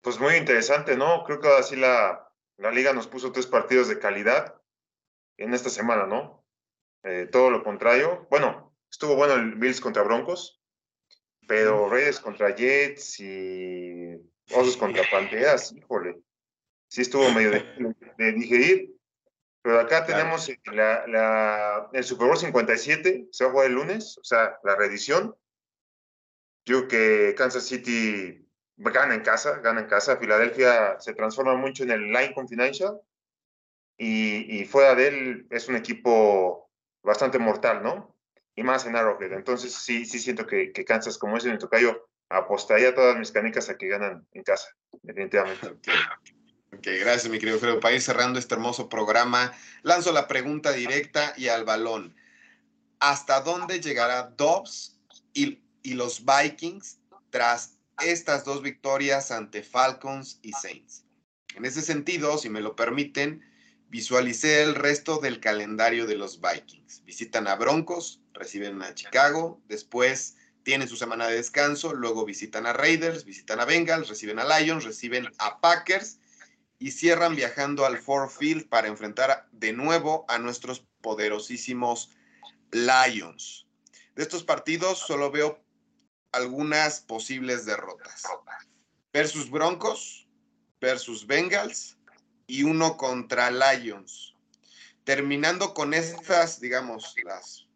Pues 0.00 0.18
muy 0.18 0.34
interesante, 0.34 0.96
¿no? 0.96 1.22
Creo 1.22 1.38
que 1.40 1.46
así 1.46 1.76
la, 1.76 2.28
la 2.56 2.72
liga 2.72 2.92
nos 2.92 3.06
puso 3.06 3.30
tres 3.30 3.46
partidos 3.46 3.86
de 3.86 4.00
calidad 4.00 4.60
en 5.36 5.54
esta 5.54 5.70
semana, 5.70 6.06
¿no? 6.06 6.44
Eh, 7.04 7.28
todo 7.30 7.52
lo 7.52 7.62
contrario. 7.62 8.26
Bueno, 8.30 8.67
Estuvo 8.90 9.16
bueno 9.16 9.34
el 9.34 9.54
Bills 9.54 9.80
contra 9.80 10.02
Broncos, 10.02 10.60
pero 11.46 11.88
Reyes 11.88 12.20
contra 12.20 12.54
Jets 12.54 13.20
y 13.20 14.14
Osos 14.54 14.76
contra 14.76 15.02
Panteras, 15.10 15.72
híjole, 15.72 16.18
sí 16.88 17.02
estuvo 17.02 17.30
medio 17.30 17.50
de, 17.50 18.32
digerir. 18.32 18.94
Pero 19.60 19.80
acá 19.80 20.06
tenemos 20.06 20.50
la, 20.72 21.06
la, 21.06 21.90
el 21.92 22.04
Super 22.04 22.28
Bowl 22.28 22.36
57, 22.36 23.28
se 23.30 23.44
va 23.44 23.50
a 23.50 23.52
jugar 23.52 23.66
el 23.66 23.74
lunes, 23.74 24.16
o 24.18 24.24
sea, 24.24 24.58
la 24.62 24.76
reedición. 24.76 25.36
Yo 26.64 26.86
creo 26.86 26.88
que 26.88 27.34
Kansas 27.34 27.64
City 27.66 28.48
gana 28.76 29.14
en 29.14 29.22
casa, 29.22 29.58
gana 29.58 29.80
en 29.80 29.86
casa. 29.86 30.16
Filadelfia 30.16 30.98
se 31.00 31.12
transforma 31.12 31.56
mucho 31.56 31.82
en 31.82 31.90
el 31.90 32.04
Line 32.04 32.32
Confidential 32.34 33.00
y, 33.98 34.60
y 34.60 34.64
fuera 34.64 34.94
de 34.94 35.08
él 35.08 35.46
es 35.50 35.68
un 35.68 35.76
equipo 35.76 36.70
bastante 37.02 37.38
mortal, 37.38 37.82
¿no? 37.82 38.17
Y 38.58 38.64
más 38.64 38.86
en 38.86 38.96
Arrowhead. 38.96 39.32
Entonces 39.34 39.72
sí, 39.72 40.04
sí 40.04 40.18
siento 40.18 40.44
que, 40.44 40.72
que 40.72 40.84
Kansas, 40.84 41.16
como 41.16 41.38
en 41.38 41.50
el 41.50 41.58
tocayo, 41.58 42.08
apostaría 42.28 42.92
todas 42.92 43.16
mis 43.16 43.30
canicas 43.30 43.68
a 43.68 43.78
que 43.78 43.86
ganan 43.86 44.26
en 44.32 44.42
casa, 44.42 44.68
definitivamente. 45.02 45.68
Ok, 46.72 46.86
gracias 47.00 47.28
mi 47.28 47.38
querido 47.38 47.60
Fredo. 47.60 47.78
Para 47.78 47.94
ir 47.94 48.02
cerrando 48.02 48.40
este 48.40 48.54
hermoso 48.54 48.88
programa, 48.88 49.52
lanzo 49.82 50.12
la 50.12 50.26
pregunta 50.26 50.72
directa 50.72 51.34
y 51.36 51.46
al 51.46 51.64
balón. 51.64 52.16
¿Hasta 52.98 53.42
dónde 53.42 53.80
llegará 53.80 54.24
Dobbs 54.24 54.98
y, 55.32 55.62
y 55.84 55.94
los 55.94 56.24
Vikings 56.24 56.98
tras 57.30 57.78
estas 58.04 58.44
dos 58.44 58.60
victorias 58.60 59.30
ante 59.30 59.62
Falcons 59.62 60.40
y 60.42 60.50
Saints? 60.50 61.04
En 61.54 61.64
ese 61.64 61.80
sentido, 61.80 62.36
si 62.38 62.50
me 62.50 62.60
lo 62.60 62.74
permiten, 62.74 63.40
visualicé 63.88 64.62
el 64.62 64.74
resto 64.74 65.18
del 65.18 65.40
calendario 65.40 66.06
de 66.06 66.16
los 66.16 66.40
Vikings. 66.40 67.04
Visitan 67.04 67.46
a 67.48 67.56
Broncos, 67.56 68.20
reciben 68.32 68.82
a 68.82 68.94
Chicago, 68.94 69.60
después 69.66 70.36
tienen 70.62 70.88
su 70.88 70.96
semana 70.96 71.26
de 71.26 71.36
descanso, 71.36 71.94
luego 71.94 72.24
visitan 72.24 72.66
a 72.66 72.72
Raiders, 72.72 73.24
visitan 73.24 73.60
a 73.60 73.64
Bengals, 73.64 74.08
reciben 74.08 74.38
a 74.38 74.58
Lions, 74.58 74.84
reciben 74.84 75.28
a 75.38 75.60
Packers 75.60 76.18
y 76.78 76.90
cierran 76.90 77.34
viajando 77.34 77.86
al 77.86 77.98
Ford 77.98 78.30
Field 78.30 78.68
para 78.68 78.88
enfrentar 78.88 79.48
de 79.52 79.72
nuevo 79.72 80.26
a 80.28 80.38
nuestros 80.38 80.84
poderosísimos 81.00 82.10
Lions. 82.70 83.66
De 84.14 84.22
estos 84.22 84.44
partidos 84.44 84.98
solo 84.98 85.30
veo 85.30 85.64
algunas 86.32 87.00
posibles 87.00 87.64
derrotas. 87.64 88.24
Versus 89.12 89.50
Broncos, 89.50 90.28
versus 90.80 91.26
Bengals 91.26 91.97
y 92.48 92.64
uno 92.64 92.96
contra 92.96 93.52
Lions. 93.52 94.34
Terminando 95.04 95.74
con 95.74 95.94
estas, 95.94 96.60
digamos, 96.60 97.14
las, 97.22 97.68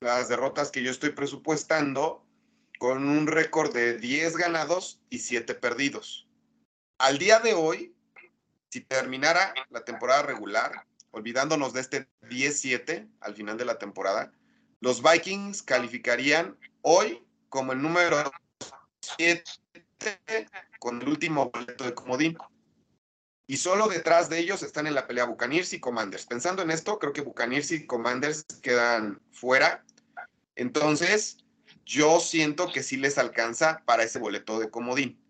las 0.00 0.28
derrotas 0.28 0.72
que 0.72 0.82
yo 0.82 0.90
estoy 0.90 1.10
presupuestando, 1.10 2.26
con 2.78 3.08
un 3.08 3.28
récord 3.28 3.72
de 3.72 3.96
10 3.96 4.36
ganados 4.36 5.00
y 5.08 5.20
7 5.20 5.54
perdidos. 5.54 6.26
Al 6.98 7.18
día 7.18 7.38
de 7.38 7.54
hoy, 7.54 7.94
si 8.70 8.80
terminara 8.80 9.54
la 9.70 9.84
temporada 9.84 10.22
regular, 10.22 10.84
olvidándonos 11.12 11.72
de 11.74 11.80
este 11.80 12.08
10-7 12.22 13.08
al 13.20 13.36
final 13.36 13.56
de 13.56 13.66
la 13.66 13.78
temporada, 13.78 14.32
los 14.80 15.00
Vikings 15.00 15.62
calificarían 15.62 16.58
hoy 16.80 17.24
como 17.50 17.72
el 17.72 17.80
número 17.80 18.32
7 19.16 19.44
con 20.80 21.00
el 21.02 21.08
último 21.08 21.50
boleto 21.50 21.84
de 21.84 21.94
comodín. 21.94 22.36
Y 23.46 23.56
solo 23.56 23.88
detrás 23.88 24.28
de 24.28 24.38
ellos 24.38 24.62
están 24.62 24.86
en 24.86 24.94
la 24.94 25.06
pelea 25.06 25.24
Buccaneers 25.24 25.72
y 25.72 25.80
Commanders. 25.80 26.26
Pensando 26.26 26.62
en 26.62 26.70
esto, 26.70 26.98
creo 26.98 27.12
que 27.12 27.22
Buccaneers 27.22 27.70
y 27.72 27.86
Commanders 27.86 28.44
quedan 28.62 29.20
fuera. 29.30 29.84
Entonces, 30.54 31.38
yo 31.84 32.20
siento 32.20 32.70
que 32.72 32.82
sí 32.82 32.96
les 32.96 33.18
alcanza 33.18 33.82
para 33.84 34.04
ese 34.04 34.18
boleto 34.18 34.58
de 34.58 34.70
comodín. 34.70 35.20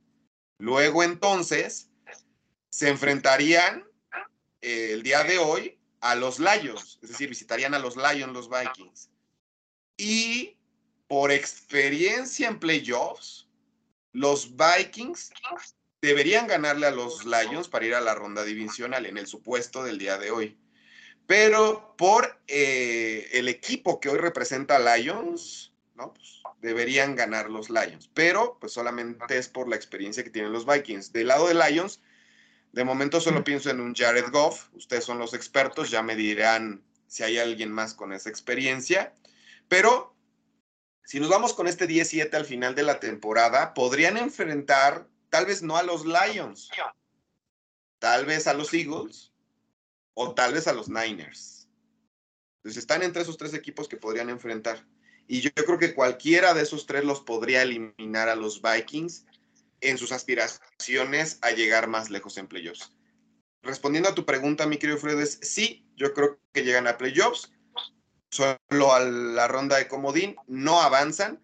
Luego 0.59 1.03
entonces 1.03 1.91
se 2.71 2.89
enfrentarían 2.89 3.85
eh, 4.61 4.91
el 4.93 5.03
día 5.03 5.25
de 5.25 5.39
hoy 5.39 5.79
a 6.01 6.15
los 6.15 6.39
Lions, 6.39 6.99
es 7.03 7.11
decir, 7.11 7.29
visitarían 7.29 7.75
a 7.75 7.79
los 7.79 7.97
Lions 7.97 8.33
los 8.33 8.49
Vikings. 8.49 9.11
Y 9.97 10.57
por 11.07 11.31
experiencia 11.31 12.49
en 12.49 12.59
playoffs, 12.59 13.49
los 14.13 14.55
Vikings 14.57 15.33
deberían 16.03 16.49
ganarle 16.49 16.87
a 16.87 16.91
los 16.91 17.25
Lions 17.25 17.69
para 17.69 17.87
ir 17.87 17.95
a 17.95 18.01
la 18.01 18.15
ronda 18.15 18.43
divisional 18.43 19.07
en 19.07 19.17
el 19.17 19.29
supuesto 19.29 19.85
del 19.85 19.99
día 19.99 20.19
de 20.19 20.33
hoy. 20.33 20.59
Pero 21.27 21.95
por 21.97 22.41
eh, 22.49 23.29
el 23.33 23.49
equipo 23.49 24.01
que 24.01 24.09
hoy 24.09 24.19
representa 24.19 24.77
a 24.77 24.97
Lions, 24.97 25.73
¿no? 25.95 26.13
Pues, 26.13 26.43
deberían 26.61 27.15
ganar 27.15 27.49
los 27.49 27.71
Lions, 27.71 28.11
pero 28.13 28.59
pues 28.61 28.73
solamente 28.73 29.39
es 29.39 29.49
por 29.49 29.69
la 29.69 29.77
experiencia 29.77 30.23
que 30.23 30.31
tienen 30.31 30.53
los 30.53 30.67
Vikings. 30.67 31.13
Del 31.13 31.29
lado 31.29 31.47
de 31.47 31.55
Lions, 31.55 32.01
de 32.73 32.85
momento 32.85 33.21
solo 33.21 33.45
pienso 33.45 33.71
en 33.71 33.81
un 33.81 33.95
Jared 33.95 34.31
Goff, 34.31 34.69
ustedes 34.75 35.05
son 35.05 35.19
los 35.19 35.35
expertos, 35.35 35.91
ya 35.91 36.03
me 36.03 36.17
dirán 36.17 36.83
si 37.07 37.23
hay 37.23 37.39
alguien 37.39 37.71
más 37.71 37.95
con 37.95 38.13
esa 38.13 38.29
experiencia, 38.29 39.13
pero 39.69 40.15
si 41.05 41.21
nos 41.21 41.29
vamos 41.29 41.53
con 41.53 41.67
este 41.67 41.87
17 41.87 42.37
al 42.37 42.45
final 42.45 42.75
de 42.75 42.85
la 42.85 43.01
temporada, 43.01 43.75
podrían 43.75 44.17
enfrentar 44.17 45.07
tal 45.33 45.47
vez 45.47 45.63
no 45.63 45.79
a 45.79 45.83
los 45.83 46.05
Lions, 46.05 46.69
tal 47.99 48.27
vez 48.27 48.47
a 48.47 48.53
los 48.53 48.75
Eagles 48.75 49.33
o 50.13 50.35
tal 50.35 50.53
vez 50.53 50.69
a 50.69 50.75
los 50.75 50.91
Niners. 50.91 51.71
Entonces 52.59 52.83
están 52.83 53.03
entre 53.03 53.23
esos 53.23 53.39
tres 53.39 53.55
equipos 53.55 53.89
que 53.89 53.97
podrían 53.97 54.29
enfrentar. 54.29 54.87
Y 55.27 55.41
yo, 55.41 55.51
creo 55.55 55.79
que 55.79 55.95
cualquiera 55.95 56.53
de 56.53 56.63
esos 56.63 56.85
tres 56.85 57.05
los 57.05 57.23
podría 57.23 57.63
eliminar 57.63 58.29
a 58.29 58.37
los 58.37 58.61
Vikings 58.61 59.25
en 59.81 59.97
sus 59.97 60.13
aspiraciones 60.13 61.39
a 61.41 61.51
llegar 61.53 61.89
más 61.89 62.11
lejos 62.11 62.37
en 62.37 62.47
playoffs. 62.47 62.93
Respondiendo 63.63 64.11
a 64.11 64.15
tu 64.15 64.27
pregunta, 64.27 64.67
mi 64.67 64.77
querido 64.77 64.99
Fred, 64.99 65.19
es 65.19 65.39
sí, 65.41 65.89
yo 65.97 66.13
creo 66.13 66.39
que 66.53 66.63
llegan 66.63 66.87
a 66.87 66.99
playoffs, 66.99 67.51
solo 68.31 68.93
a 68.93 69.01
la 69.01 69.49
ronda 69.49 69.79
de 69.79 69.89
comodín, 69.89 70.37
no 70.47 70.83
avanzan, 70.83 71.43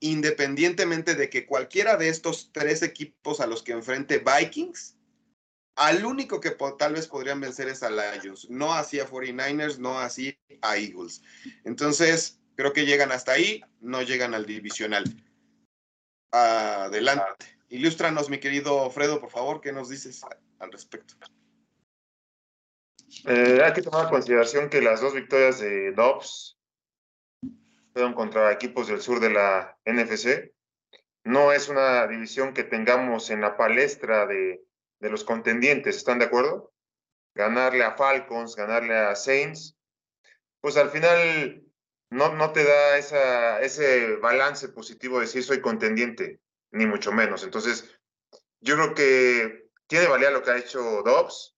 independientemente 0.00 1.14
de 1.14 1.28
que 1.30 1.46
cualquiera 1.46 1.96
de 1.96 2.08
estos 2.08 2.50
tres 2.52 2.82
equipos 2.82 3.40
a 3.40 3.46
los 3.46 3.62
que 3.62 3.72
enfrente 3.72 4.22
Vikings, 4.24 4.96
al 5.76 6.04
único 6.04 6.40
que 6.40 6.50
tal 6.78 6.94
vez 6.94 7.06
podrían 7.06 7.40
vencer 7.40 7.68
es 7.68 7.82
a 7.82 7.90
Lions, 7.90 8.50
no 8.50 8.74
así 8.74 8.98
a 8.98 9.08
49ers, 9.08 9.78
no 9.78 9.98
así 9.98 10.36
a 10.60 10.76
Eagles. 10.76 11.22
Entonces, 11.64 12.38
Creo 12.58 12.72
que 12.72 12.86
llegan 12.86 13.12
hasta 13.12 13.30
ahí, 13.30 13.60
no 13.80 14.02
llegan 14.02 14.34
al 14.34 14.44
divisional. 14.44 15.04
Adelante. 16.32 17.56
Ilústranos, 17.68 18.28
mi 18.28 18.40
querido 18.40 18.90
Fredo, 18.90 19.20
por 19.20 19.30
favor, 19.30 19.60
¿qué 19.60 19.70
nos 19.70 19.88
dices 19.88 20.22
al 20.58 20.72
respecto? 20.72 21.14
Eh, 23.26 23.60
hay 23.64 23.72
que 23.72 23.82
tomar 23.82 24.06
en 24.06 24.10
consideración 24.10 24.68
que 24.68 24.82
las 24.82 25.00
dos 25.00 25.14
victorias 25.14 25.60
de 25.60 25.92
Dobbs 25.92 26.57
contra 28.14 28.52
equipos 28.52 28.88
del 28.88 29.00
sur 29.00 29.20
de 29.20 29.30
la 29.30 29.76
NFC. 29.84 30.52
No 31.24 31.52
es 31.52 31.68
una 31.68 32.06
división 32.06 32.54
que 32.54 32.64
tengamos 32.64 33.30
en 33.30 33.40
la 33.40 33.56
palestra 33.56 34.26
de, 34.26 34.62
de 35.00 35.10
los 35.10 35.24
contendientes, 35.24 35.96
¿están 35.96 36.18
de 36.18 36.26
acuerdo? 36.26 36.72
Ganarle 37.34 37.84
a 37.84 37.96
Falcons, 37.96 38.56
ganarle 38.56 38.94
a 38.94 39.14
Saints, 39.14 39.76
pues 40.60 40.76
al 40.76 40.90
final 40.90 41.62
no, 42.10 42.34
no 42.34 42.52
te 42.52 42.64
da 42.64 42.98
esa, 42.98 43.60
ese 43.60 44.16
balance 44.16 44.68
positivo 44.68 45.16
de 45.18 45.26
decir 45.26 45.44
soy 45.44 45.60
contendiente, 45.60 46.40
ni 46.70 46.86
mucho 46.86 47.12
menos. 47.12 47.44
Entonces, 47.44 48.00
yo 48.60 48.76
creo 48.76 48.94
que 48.94 49.70
tiene 49.86 50.06
valía 50.06 50.30
lo 50.30 50.42
que 50.42 50.50
ha 50.50 50.58
hecho 50.58 51.02
Dobbs, 51.02 51.56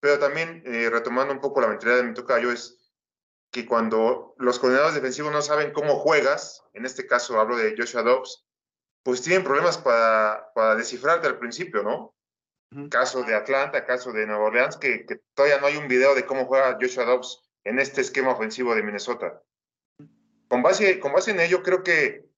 pero 0.00 0.18
también 0.18 0.62
eh, 0.66 0.90
retomando 0.90 1.32
un 1.32 1.40
poco 1.40 1.60
la 1.60 1.68
mentalidad 1.68 1.98
de 1.98 2.08
mi 2.08 2.14
tocayo 2.14 2.52
es 2.52 2.75
que 3.56 3.64
cuando 3.64 4.34
los 4.36 4.58
coordinadores 4.58 4.96
defensivos 4.96 5.32
no 5.32 5.40
saben 5.40 5.72
cómo 5.72 5.96
juegas, 5.96 6.62
en 6.74 6.84
este 6.84 7.06
caso 7.06 7.40
hablo 7.40 7.56
de 7.56 7.74
Joshua 7.74 8.02
Dobbs, 8.02 8.44
pues 9.02 9.22
tienen 9.22 9.44
problemas 9.44 9.78
para, 9.78 10.52
para 10.54 10.74
descifrarte 10.74 11.26
al 11.26 11.38
principio, 11.38 11.82
¿no? 11.82 12.14
Caso 12.90 13.22
de 13.22 13.34
Atlanta, 13.34 13.86
caso 13.86 14.12
de 14.12 14.26
Nueva 14.26 14.44
Orleans, 14.44 14.76
que, 14.76 15.06
que, 15.06 15.22
todavía 15.32 15.58
no 15.58 15.68
hay 15.68 15.78
un 15.78 15.88
video 15.88 16.14
de 16.14 16.26
cómo 16.26 16.44
juega 16.44 16.76
Joshua 16.78 17.06
Dobbs 17.06 17.48
en 17.64 17.78
este 17.78 18.02
esquema 18.02 18.32
ofensivo 18.32 18.74
de 18.74 18.82
Minnesota. 18.82 19.40
Con 20.48 20.62
base, 20.62 21.00
con 21.00 21.14
base 21.14 21.30
en 21.30 21.40
ello, 21.40 21.62
creo 21.62 21.82
que 21.82 22.28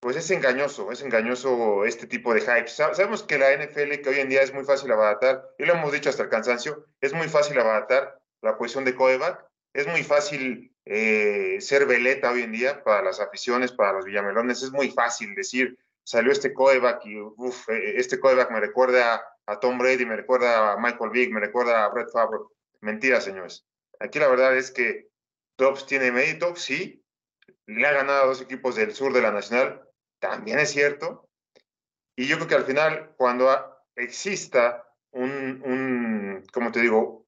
pues 0.00 0.16
es 0.16 0.30
engañoso, 0.30 0.92
es 0.92 1.02
engañoso 1.02 1.84
este 1.84 2.06
tipo 2.06 2.32
de 2.32 2.40
hype. 2.40 2.68
Sabemos 2.68 3.22
que 3.22 3.36
la 3.36 3.54
NFL, 3.54 4.00
que 4.00 4.08
hoy 4.08 4.20
en 4.20 4.30
día 4.30 4.40
es 4.40 4.54
muy 4.54 4.64
fácil 4.64 4.90
abaratar, 4.92 5.46
y 5.58 5.66
lo 5.66 5.74
hemos 5.74 5.92
dicho 5.92 6.08
hasta 6.08 6.22
el 6.22 6.30
cansancio, 6.30 6.86
es 7.02 7.12
muy 7.12 7.28
fácil 7.28 7.58
abaratar 7.58 8.18
la 8.40 8.56
posición 8.56 8.86
de 8.86 8.94
coreback, 8.94 9.44
es 9.74 9.88
muy 9.88 10.04
fácil 10.04 10.72
eh, 10.84 11.56
ser 11.60 11.84
veleta 11.86 12.30
hoy 12.30 12.42
en 12.42 12.52
día 12.52 12.82
para 12.84 13.02
las 13.02 13.20
aficiones, 13.20 13.72
para 13.72 13.92
los 13.92 14.04
villamelones, 14.04 14.62
es 14.62 14.70
muy 14.70 14.90
fácil 14.90 15.34
decir, 15.34 15.76
salió 16.04 16.30
este 16.30 16.54
coreback 16.54 17.04
y 17.04 17.18
eh, 17.18 17.94
este 17.96 18.20
coreback 18.20 18.50
me 18.52 18.60
recuerda 18.60 19.22
a 19.46 19.60
Tom 19.60 19.76
Brady, 19.76 20.06
me 20.06 20.16
recuerda 20.16 20.72
a 20.72 20.76
Michael 20.78 21.10
Vick, 21.10 21.32
me 21.32 21.40
recuerda 21.40 21.84
a 21.84 21.88
Brett 21.88 22.10
Favre. 22.12 22.38
Mentira, 22.80 23.20
señores. 23.20 23.66
Aquí 23.98 24.18
la 24.18 24.28
verdad 24.28 24.56
es 24.56 24.70
que 24.70 25.08
Dobbs 25.58 25.86
tiene 25.86 26.12
mérito, 26.12 26.54
sí, 26.54 27.04
le 27.66 27.86
ha 27.86 27.92
ganado 27.92 28.22
a 28.22 28.26
dos 28.26 28.40
equipos 28.40 28.76
del 28.76 28.94
sur 28.94 29.12
de 29.12 29.22
la 29.22 29.32
Nacional, 29.32 29.82
también 30.20 30.58
es 30.60 30.70
cierto. 30.70 31.28
Y 32.16 32.26
yo 32.26 32.36
creo 32.36 32.48
que 32.48 32.54
al 32.54 32.64
final, 32.64 33.12
cuando 33.16 33.48
exista 33.96 34.86
un, 35.10 35.62
un 35.64 36.44
como 36.52 36.70
te 36.70 36.80
digo, 36.80 37.23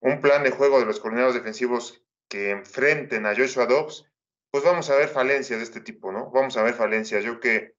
un 0.00 0.20
plan 0.20 0.42
de 0.42 0.50
juego 0.50 0.78
de 0.78 0.86
los 0.86 1.00
coordinados 1.00 1.34
defensivos 1.34 2.02
que 2.28 2.50
enfrenten 2.50 3.26
a 3.26 3.34
Joshua 3.34 3.66
Dobbs, 3.66 4.10
pues 4.50 4.64
vamos 4.64 4.88
a 4.90 4.96
ver 4.96 5.08
falencias 5.08 5.58
de 5.58 5.64
este 5.64 5.80
tipo, 5.80 6.12
¿no? 6.12 6.30
Vamos 6.30 6.56
a 6.56 6.62
ver 6.62 6.74
falencias. 6.74 7.24
Yo 7.24 7.40
que 7.40 7.74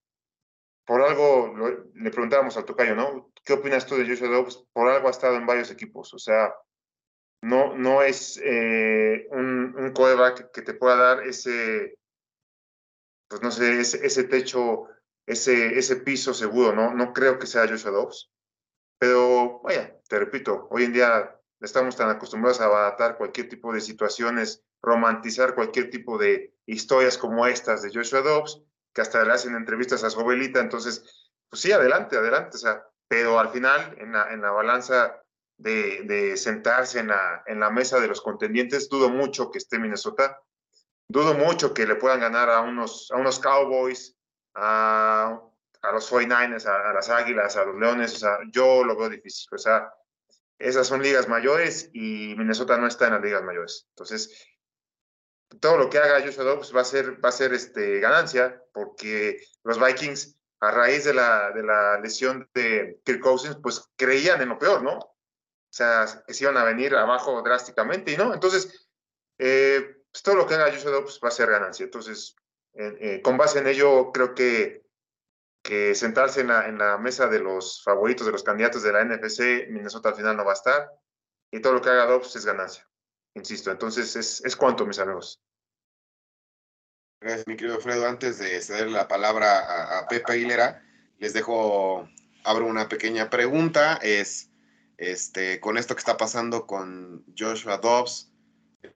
por 0.86 1.02
algo 1.02 1.54
le 1.94 2.12
preguntábamos 2.12 2.58
al 2.58 2.66
tocayo, 2.66 2.96
¿no? 2.96 3.32
¿Qué 3.44 3.54
opinas 3.54 3.86
tú 3.86 3.96
de 3.96 4.08
Joshua 4.08 4.28
Dobbs? 4.28 4.68
Por 4.74 4.90
algo 4.90 5.08
ha 5.08 5.12
estado 5.12 5.36
en 5.36 5.46
varios 5.46 5.72
equipos, 5.72 6.14
o 6.14 6.20
sea, 6.20 6.54
no, 7.42 7.76
no 7.76 8.02
es 8.02 8.40
eh, 8.44 9.28
un, 9.32 9.76
un 9.78 9.94
que 10.52 10.62
te 10.62 10.74
pueda 10.74 10.96
dar 10.96 11.24
ese, 11.28 11.98
pues 13.30 13.42
no 13.42 13.52
sé, 13.52 13.80
ese, 13.80 14.24
techo, 14.26 14.88
ese, 15.26 15.78
ese 15.78 15.98
piso 15.98 16.34
seguro, 16.34 16.74
¿no? 16.74 16.94
No 16.94 17.14
creo 17.14 17.40
que 17.40 17.48
sea 17.48 17.68
Joshua 17.68 17.92
Dobbs. 17.92 18.32
Pero, 19.00 19.62
vaya, 19.62 19.98
te 20.10 20.20
repito, 20.20 20.68
hoy 20.72 20.84
en 20.84 20.94
día 20.94 21.39
estamos 21.62 21.96
tan 21.96 22.10
acostumbrados 22.10 22.62
a 22.62 22.66
abaratar 22.66 23.18
cualquier 23.18 23.50
tipo 23.50 23.74
de 23.74 23.82
situaciones, 23.82 24.64
romantizar 24.82 25.56
cualquier 25.56 25.90
tipo 25.90 26.18
de 26.18 26.56
historias 26.66 27.18
como 27.18 27.46
estas 27.46 27.82
de 27.82 27.92
Joshua 27.94 28.22
Dobbs, 28.22 28.62
que 28.94 29.02
hasta 29.02 29.24
le 29.24 29.34
hacen 29.34 29.56
entrevistas 29.56 30.04
a 30.04 30.10
su 30.10 30.20
abuelita, 30.20 30.60
entonces, 30.60 31.30
pues 31.50 31.62
sí, 31.62 31.72
adelante, 31.72 32.18
adelante, 32.18 32.58
o 32.58 32.60
sea, 32.60 32.84
pero 33.08 33.40
al 33.40 33.50
final, 33.50 33.96
en 34.00 34.14
la, 34.14 34.32
en 34.32 34.42
la 34.42 34.52
balanza 34.52 35.22
de, 35.60 36.38
sentarse 36.38 37.00
en 37.00 37.08
la, 37.08 37.70
mesa 37.70 38.00
de 38.00 38.08
los 38.08 38.22
contendientes. 38.22 38.90
Dudo 38.90 39.10
mucho 39.10 39.52
que 39.52 39.58
esté 39.58 39.78
Minnesota. 39.78 40.42
Dudo 41.08 41.34
mucho 41.34 41.74
que 41.74 41.88
le 41.88 41.96
puedan 41.96 42.20
ganar 42.20 42.50
a 42.50 42.62
unos, 42.62 43.10
a 43.12 43.18
unos 43.18 43.40
Cowboys, 43.40 44.16
a, 44.56 45.40
a 45.82 45.92
los 45.92 46.12
49ers, 46.12 46.66
a, 46.66 46.90
a, 46.90 46.94
las 46.94 47.10
Águilas, 47.10 47.58
a 47.58 47.66
los 47.66 47.76
Leones, 47.76 48.16
o 48.16 48.18
sea, 48.20 48.38
yo 48.52 48.84
lo 48.84 48.96
veo 48.96 49.10
difícil. 49.10 49.48
O 49.52 49.58
sea, 49.58 49.92
esas 50.60 50.88
son 50.88 51.02
ligas 51.02 51.28
mayores 51.28 51.90
y 51.94 52.36
Minnesota 52.38 52.78
no 52.78 52.88
está 52.88 53.08
en 53.08 53.14
las 53.14 53.24
ligas 53.24 53.44
mayores. 53.44 53.88
Entonces, 53.92 54.46
todo 55.62 55.78
lo 55.78 55.90
que 55.90 55.98
haga 55.98 56.22
Joshua 56.22 56.44
Dobbs 56.44 56.76
va 56.76 56.82
a 56.82 56.86
ser, 56.86 57.24
va 57.24 57.30
a 57.30 57.34
ser 57.34 57.54
este, 57.54 58.00
ganancia, 58.00 58.62
porque 58.74 59.42
los 59.64 59.84
Vikings, 59.84 60.38
a 60.60 60.72
raíz 60.72 61.06
de 61.06 61.14
la, 61.14 62.00
lesión 62.04 62.50
de 62.54 63.00
Kirk 63.06 63.22
Cousins, 63.22 63.58
pues 63.64 63.90
creían 63.96 64.42
en 64.42 64.50
lo 64.50 64.60
peor, 64.60 64.84
¿no? 64.84 64.98
O 64.98 65.72
sea, 65.72 66.06
que 66.28 66.34
se 66.34 66.44
iban 66.44 66.58
a 66.58 66.66
venir 66.66 66.96
abajo 66.96 67.42
drásticamente, 67.42 68.12
y 68.12 68.18
no. 68.18 68.34
Entonces, 68.34 68.90
eh, 69.38 70.04
pues 70.12 70.22
todo 70.24 70.36
lo 70.36 70.46
que 70.46 70.56
haga 70.56 70.72
Joshua 70.72 70.92
Dobbs 70.92 71.20
va 71.24 71.30
a 71.30 71.32
ser 71.32 71.50
ganancia. 71.50 71.86
Entonces, 71.86 72.36
eh, 72.74 73.22
con 73.24 73.38
base 73.38 73.60
en 73.60 73.68
ello, 73.68 74.12
creo 74.12 74.36
que, 74.36 74.84
sentarse 75.94 76.42
en 76.42 76.48
la, 76.48 76.68
en 76.68 76.78
la 76.78 76.98
mesa 76.98 77.28
de 77.28 77.40
los 77.40 77.84
favoritos, 77.84 78.26
de 78.26 78.32
los 78.32 78.44
candidatos 78.44 78.84
de 78.84 78.92
la 78.92 79.04
NFC, 79.04 79.70
Minnesota 79.70 80.10
al 80.10 80.16
final 80.16 80.38
no 80.38 80.46
va 80.46 80.52
a 80.52 80.56
estar, 80.56 80.92
y 81.52 81.60
todo 81.60 81.74
lo 81.74 81.82
que 81.82 81.90
haga 81.90 82.06
Dobbs 82.06 82.36
es 82.36 82.46
ganancia. 82.46 82.88
Insisto, 83.36 83.72
entonces 83.72 84.16
es, 84.16 84.44
es 84.44 84.56
cuanto, 84.56 84.86
mis 84.86 85.00
amigos. 85.00 85.42
Gracias, 87.22 87.48
mi 87.48 87.56
querido 87.56 87.80
Fredo. 87.80 88.08
Antes 88.08 88.40
de 88.40 88.62
ceder 88.62 88.90
la 88.90 89.08
palabra 89.08 89.60
a, 89.60 90.00
a, 90.00 90.08
Pepe 90.08 90.32
Aguilera, 90.34 90.84
les 91.18 91.34
dejo, 91.34 92.08
abro 92.44 92.66
una 92.66 92.88
pequeña 92.88 93.30
pregunta. 93.30 94.00
Es, 94.02 94.50
este, 94.98 95.60
con 95.60 95.78
esto 95.78 95.96
que 95.96 96.00
está 96.00 96.18
pasando 96.18 96.66
con 96.66 97.26
Joshua 97.38 97.78
Dobbs, 97.78 98.32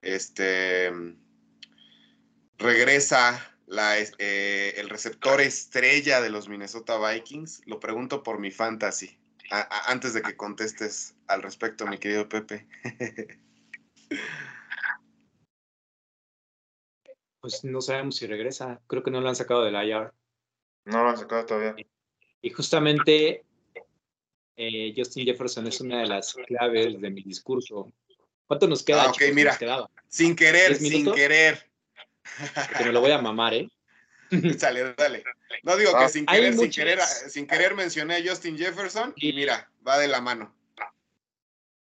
este, 0.02 0.92
regresa 2.58 3.53
la, 3.74 3.98
eh, 4.00 4.74
el 4.78 4.90
receptor 4.90 5.42
estrella 5.42 6.22
de 6.22 6.30
los 6.30 6.48
Minnesota 6.48 6.98
Vikings. 6.98 7.64
Lo 7.66 7.80
pregunto 7.80 8.24
por 8.24 8.40
mi 8.40 8.52
fantasy. 8.52 9.18
A, 9.52 9.62
a, 9.62 9.92
antes 9.92 10.14
de 10.14 10.22
que 10.22 10.38
contestes 10.38 11.16
al 11.28 11.42
respecto, 11.42 11.86
mi 11.88 11.98
querido 11.98 12.30
Pepe. 12.30 12.68
Pues 17.42 17.62
no 17.66 17.82
sabemos 17.82 18.16
si 18.16 18.26
regresa. 18.26 18.80
Creo 18.88 19.04
que 19.04 19.12
no 19.12 19.20
lo 19.20 19.28
han 19.28 19.36
sacado 19.36 19.66
del 19.66 19.76
IR. 19.76 20.14
No 20.86 21.04
lo 21.04 21.10
han 21.10 21.18
sacado 21.18 21.46
todavía. 21.46 21.76
Y 22.42 22.50
justamente 22.52 23.44
eh, 24.56 24.94
Justin 24.96 25.26
Jefferson 25.26 25.68
es 25.68 25.82
una 25.82 26.00
de 26.00 26.08
las 26.08 26.34
claves 26.34 27.02
de 27.02 27.10
mi 27.10 27.22
discurso. 27.22 27.92
¿Cuánto 28.48 28.66
nos 28.70 28.82
queda? 28.82 29.04
Ah, 29.04 29.10
ok, 29.10 29.18
chicos? 29.18 29.36
mira. 29.36 29.58
Sin 30.08 30.38
querer, 30.38 30.76
sin 30.76 31.12
querer. 31.12 31.70
Que 32.78 32.86
me 32.86 32.92
lo 32.92 33.02
voy 33.02 33.12
a 33.12 33.22
mamar, 33.22 33.54
¿eh? 33.54 33.70
Dale, 34.60 34.94
dale. 34.96 35.24
No 35.64 35.78
digo 35.78 35.92
que 35.98 36.10
sin 36.10 36.26
querer, 36.26 36.54
sin 36.56 36.72
querer, 36.72 37.00
sin 37.02 37.48
querer 37.48 37.76
mencioné 37.76 38.16
a 38.16 38.24
Justin 38.28 38.58
Jefferson 38.58 39.14
y 39.16 39.34
mira, 39.34 39.70
va 39.88 40.00
de 40.00 40.08
la 40.08 40.22
mano. 40.22 40.56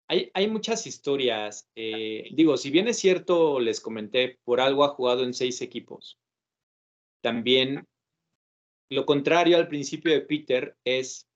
Hay, 0.08 0.30
hay, 0.34 0.48
muchas 0.48 0.86
historias. 0.86 1.66
Eh, 1.74 2.28
digo, 2.32 2.58
si 2.58 2.70
bien 2.70 2.88
es 2.88 2.98
cierto, 2.98 3.58
les 3.60 3.80
comenté, 3.80 4.38
por 4.44 4.60
algo 4.60 4.84
ha 4.84 4.88
jugado 4.88 5.24
en 5.24 5.32
seis 5.32 5.62
equipos. 5.62 6.18
También 7.22 7.86
lo 8.90 9.06
contrario 9.06 9.56
al 9.56 9.68
principio 9.68 10.12
de 10.12 10.20
Peter 10.20 10.76
es 10.84 11.26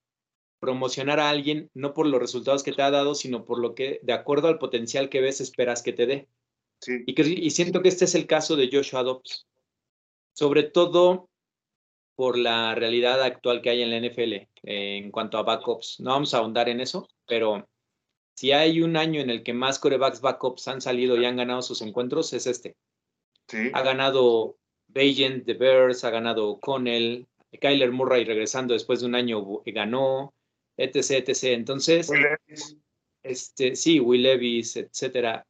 promocionar 0.60 1.20
a 1.20 1.30
alguien 1.30 1.70
no 1.74 1.94
por 1.94 2.06
los 2.06 2.20
resultados 2.20 2.62
que 2.62 2.72
te 2.72 2.82
ha 2.82 2.90
dado, 2.90 3.14
sino 3.14 3.44
por 3.44 3.60
lo 3.60 3.74
que, 3.74 4.00
de 4.02 4.12
acuerdo 4.12 4.48
al 4.48 4.58
potencial 4.58 5.08
que 5.08 5.20
ves, 5.20 5.40
esperas 5.40 5.82
que 5.82 5.92
te 5.92 6.06
dé. 6.06 6.28
Sí. 6.80 7.02
Y, 7.06 7.14
que, 7.14 7.22
y 7.22 7.50
siento 7.50 7.82
que 7.82 7.88
este 7.88 8.04
es 8.04 8.14
el 8.14 8.26
caso 8.26 8.56
de 8.56 8.68
Joshua 8.72 9.02
Dobbs. 9.02 9.46
Sobre 10.32 10.62
todo 10.64 11.28
por 12.14 12.36
la 12.36 12.74
realidad 12.74 13.22
actual 13.22 13.62
que 13.62 13.70
hay 13.70 13.82
en 13.82 13.90
la 13.90 14.00
NFL 14.00 14.32
eh, 14.32 14.48
en 14.64 15.10
cuanto 15.12 15.38
a 15.38 15.44
backups. 15.44 16.00
No 16.00 16.10
vamos 16.10 16.34
a 16.34 16.38
ahondar 16.38 16.68
en 16.68 16.80
eso, 16.80 17.08
pero 17.26 17.68
si 18.34 18.52
hay 18.52 18.82
un 18.82 18.96
año 18.96 19.20
en 19.20 19.30
el 19.30 19.42
que 19.42 19.52
más 19.52 19.78
corebacks 19.78 20.20
backups 20.20 20.68
han 20.68 20.80
salido 20.80 21.16
y 21.16 21.24
han 21.24 21.36
ganado 21.36 21.62
sus 21.62 21.80
encuentros, 21.82 22.32
es 22.32 22.46
este. 22.46 22.76
Sí. 23.46 23.70
Ha 23.72 23.82
ganado 23.82 24.56
Bagent 24.88 25.44
de 25.44 25.54
Bears, 25.54 26.04
ha 26.04 26.10
ganado 26.10 26.48
O'Connell, 26.48 27.26
Kyler 27.60 27.92
Murray 27.92 28.24
regresando 28.24 28.74
después 28.74 29.00
de 29.00 29.06
un 29.06 29.14
año 29.14 29.62
ganó, 29.66 30.34
etc, 30.76 31.28
etc. 31.28 31.44
Entonces, 31.44 32.08
Will 32.08 32.22
Levis. 32.22 32.76
este, 33.22 33.76
sí, 33.76 34.00
Will 34.00 34.22
Levis, 34.22 34.76
etcétera. 34.76 35.46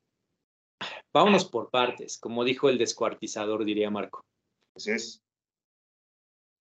Vámonos 1.12 1.44
por 1.46 1.70
partes, 1.70 2.18
como 2.18 2.44
dijo 2.44 2.68
el 2.68 2.78
descuartizador, 2.78 3.64
diría 3.64 3.90
Marco. 3.90 4.24
Así 4.74 4.90
es. 4.90 5.22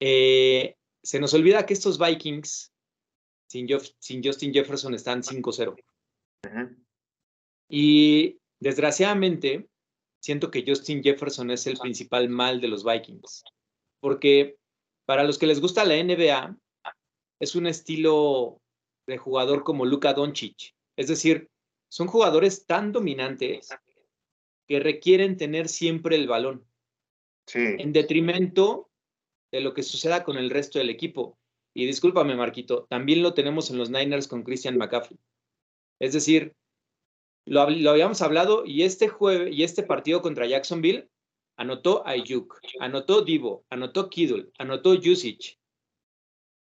Eh, 0.00 0.76
se 1.02 1.20
nos 1.20 1.34
olvida 1.34 1.66
que 1.66 1.74
estos 1.74 1.98
Vikings 1.98 2.72
sin, 3.48 3.68
sin 3.98 4.24
Justin 4.24 4.52
Jefferson 4.52 4.94
están 4.94 5.22
5-0. 5.22 5.72
Uh 5.72 6.48
-huh. 6.48 6.84
Y 7.68 8.38
desgraciadamente, 8.60 9.68
siento 10.20 10.50
que 10.50 10.64
Justin 10.66 11.02
Jefferson 11.02 11.50
es 11.50 11.66
el 11.66 11.78
principal 11.78 12.28
mal 12.28 12.60
de 12.60 12.68
los 12.68 12.84
Vikings. 12.84 13.44
Porque 14.00 14.56
para 15.06 15.24
los 15.24 15.38
que 15.38 15.46
les 15.46 15.60
gusta 15.60 15.84
la 15.84 15.96
NBA, 15.96 16.56
es 17.40 17.54
un 17.54 17.66
estilo 17.66 18.60
de 19.06 19.18
jugador 19.18 19.64
como 19.64 19.86
Luka 19.86 20.12
Doncic. 20.12 20.74
Es 20.96 21.08
decir, 21.08 21.48
son 21.90 22.08
jugadores 22.08 22.66
tan 22.66 22.92
dominantes 22.92 23.70
que 24.68 24.80
requieren 24.80 25.36
tener 25.36 25.68
siempre 25.68 26.16
el 26.16 26.28
balón. 26.28 26.64
Sí. 27.46 27.60
En 27.78 27.92
detrimento 27.92 28.90
de 29.50 29.60
lo 29.62 29.72
que 29.74 29.82
suceda 29.82 30.24
con 30.24 30.36
el 30.36 30.50
resto 30.50 30.78
del 30.78 30.90
equipo. 30.90 31.38
Y 31.74 31.86
discúlpame, 31.86 32.36
Marquito, 32.36 32.86
también 32.90 33.22
lo 33.22 33.34
tenemos 33.34 33.70
en 33.70 33.78
los 33.78 33.90
Niners 33.90 34.28
con 34.28 34.42
Christian 34.42 34.76
McCaffrey. 34.76 35.18
Es 36.00 36.12
decir, 36.12 36.54
lo, 37.46 37.68
lo, 37.70 37.90
habíamos 37.90 38.20
hablado 38.20 38.64
y 38.66 38.82
este 38.82 39.08
jueves 39.08 39.54
y 39.54 39.62
este 39.62 39.82
partido 39.82 40.20
contra 40.20 40.46
Jacksonville 40.46 41.08
anotó 41.56 42.06
Ayuk, 42.06 42.60
anotó 42.80 43.22
Divo, 43.22 43.64
anotó 43.70 44.10
Kiddle, 44.10 44.50
anotó 44.58 44.90
Usage. 44.90 45.58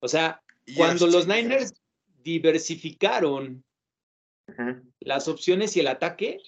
O 0.00 0.08
sea, 0.08 0.42
cuando 0.76 1.06
los 1.06 1.26
Niners 1.26 1.72
diversificaron 2.22 3.64
uh 4.48 4.52
-huh. 4.52 4.92
las 5.00 5.28
opciones 5.28 5.76
y 5.76 5.80
el 5.80 5.88
ataque, 5.88 6.40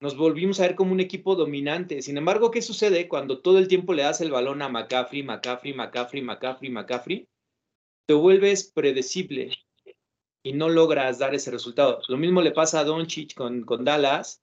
nos 0.00 0.16
volvimos 0.16 0.58
a 0.58 0.62
ver 0.62 0.74
como 0.74 0.92
un 0.92 1.00
equipo 1.00 1.36
dominante. 1.36 2.00
Sin 2.00 2.16
embargo, 2.16 2.50
¿qué 2.50 2.62
sucede 2.62 3.06
cuando 3.06 3.40
todo 3.40 3.58
el 3.58 3.68
tiempo 3.68 3.92
le 3.92 4.02
das 4.02 4.20
el 4.22 4.30
balón 4.30 4.62
a 4.62 4.68
McCaffrey, 4.68 5.22
McCaffrey, 5.22 5.74
McCaffrey, 5.74 6.22
McCaffrey, 6.22 6.70
McCaffrey? 6.70 7.28
Te 8.06 8.14
vuelves 8.14 8.72
predecible 8.72 9.50
y 10.42 10.54
no 10.54 10.70
logras 10.70 11.18
dar 11.18 11.34
ese 11.34 11.50
resultado. 11.50 12.00
Lo 12.08 12.16
mismo 12.16 12.40
le 12.40 12.52
pasa 12.52 12.80
a 12.80 12.84
Doncic 12.84 13.34
con, 13.34 13.62
con 13.62 13.84
Dallas 13.84 14.42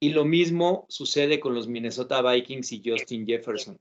y 0.00 0.10
lo 0.10 0.24
mismo 0.24 0.86
sucede 0.88 1.40
con 1.40 1.54
los 1.54 1.68
Minnesota 1.68 2.22
Vikings 2.22 2.72
y 2.72 2.82
Justin 2.84 3.26
Jefferson. 3.26 3.78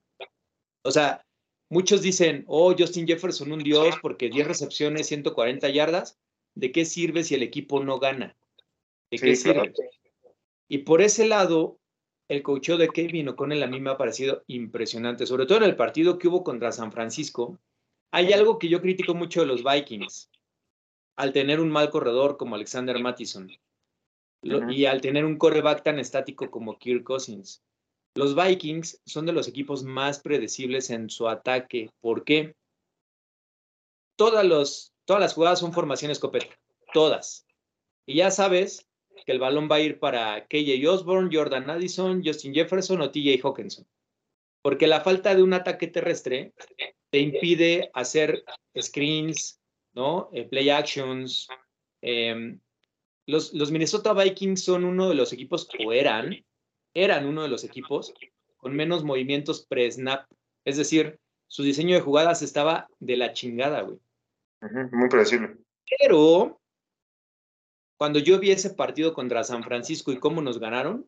O 0.84 0.92
sea, 0.92 1.26
muchos 1.70 2.02
dicen, 2.02 2.44
oh, 2.48 2.76
Justin 2.78 3.08
Jefferson 3.08 3.54
un 3.54 3.64
dios 3.64 3.96
porque 4.02 4.30
10 4.30 4.48
recepciones, 4.48 5.08
140 5.08 5.70
yardas. 5.70 6.20
¿De 6.56 6.72
qué 6.72 6.86
sirve 6.86 7.24
si 7.24 7.36
el 7.36 7.44
equipo 7.44 7.84
no 7.84 8.00
gana? 8.00 8.36
¿De 9.12 9.18
qué 9.18 9.36
sirve? 9.36 9.74
claro. 9.74 9.90
Y 10.68 10.80
por 10.80 11.02
ese 11.02 11.28
lado, 11.28 11.80
el 12.28 12.42
coacheo 12.42 12.78
de 12.78 12.90
Kevin 12.90 13.30
O'Connell 13.30 13.64
a 13.64 13.68
mí 13.68 13.80
me 13.80 13.92
ha 13.92 13.98
parecido 13.98 14.44
impresionante, 14.48 15.26
sobre 15.26 15.46
todo 15.46 15.60
en 15.60 15.66
el 15.66 15.76
partido 15.76 16.18
que 16.18 16.28
hubo 16.28 16.44
contra 16.44 16.72
San 16.72 16.92
Francisco. 16.92 17.60
Hay 18.12 18.34
algo 18.34 18.58
que 18.58 18.70
yo 18.70 18.82
critico 18.82 19.14
mucho 19.14 19.42
de 19.42 19.48
los 19.48 19.64
Vikings, 19.64 20.32
al 21.18 21.34
tener 21.34 21.60
un 21.60 21.70
mal 21.70 21.90
corredor 21.90 22.38
como 22.38 22.56
Alexander 22.56 23.00
Mattison 23.00 23.50
y 24.42 24.86
al 24.86 25.02
tener 25.02 25.26
un 25.26 25.38
coreback 25.38 25.84
tan 25.84 26.00
estático 26.00 26.50
como 26.50 26.78
Kirk 26.78 27.04
Cousins. 27.04 27.64
Los 28.16 28.36
Vikings 28.36 29.02
son 29.06 29.26
de 29.26 29.34
los 29.34 29.48
equipos 29.48 29.84
más 29.84 30.20
predecibles 30.20 30.90
en 30.90 31.10
su 31.10 31.28
ataque. 31.28 31.90
¿Por 32.00 32.24
qué? 32.24 32.56
Todas, 34.18 34.46
los, 34.46 34.94
todas 35.06 35.22
las 35.22 35.34
jugadas 35.34 35.60
son 35.60 35.74
formación 35.74 36.12
escopeta, 36.12 36.56
todas. 36.94 37.46
Y 38.06 38.18
ya 38.18 38.32
sabes 38.32 38.85
que 39.26 39.32
el 39.32 39.40
balón 39.40 39.70
va 39.72 39.76
a 39.76 39.82
ir 39.82 40.00
para 40.00 40.46
KJ 40.48 40.88
Osborne, 40.88 41.30
Jordan 41.32 41.70
Addison, 41.70 42.24
Justin 42.24 42.54
Jefferson 42.54 43.02
o 43.02 43.12
TJ 43.12 43.40
Hawkinson. 43.44 43.86
Porque 44.62 44.88
la 44.88 45.02
falta 45.02 45.36
de 45.36 45.44
un 45.44 45.54
ataque 45.54 45.88
terrestre 45.88 46.54
te 47.10 47.20
impide 47.20 47.92
hacer 47.94 48.44
screens, 48.80 49.60
¿no? 49.94 50.30
Eh, 50.34 50.46
play 50.46 50.70
actions. 50.70 51.48
Eh, 52.02 52.58
los, 53.28 53.54
los, 53.54 53.72
Minnesota 53.72 54.14
Vikings 54.14 54.64
son 54.64 54.84
uno 54.84 55.10
de 55.10 55.16
los 55.16 55.34
equipos, 55.34 55.70
o 55.86 55.94
eran, 55.94 56.44
eran 56.94 57.26
uno 57.26 57.44
de 57.44 57.50
los 57.50 57.64
equipos 57.64 58.14
con 58.58 58.76
menos 58.76 59.04
movimientos 59.04 59.66
pre-snap. 59.66 60.28
Es 60.64 60.78
decir, 60.78 61.20
su 61.48 61.64
diseño 61.64 61.96
de 61.96 62.02
jugadas 62.02 62.42
estaba 62.42 62.88
de 63.00 63.18
la 63.18 63.34
chingada, 63.34 63.82
güey. 63.82 64.00
Muy 64.92 65.10
predecible. 65.10 65.58
Pero 66.00 66.60
cuando 67.98 68.20
yo 68.20 68.40
vi 68.40 68.52
ese 68.52 68.72
partido 68.72 69.14
contra 69.14 69.44
San 69.44 69.64
Francisco 69.64 70.12
y 70.12 70.20
cómo 70.20 70.42
nos 70.42 70.60
ganaron, 70.60 71.08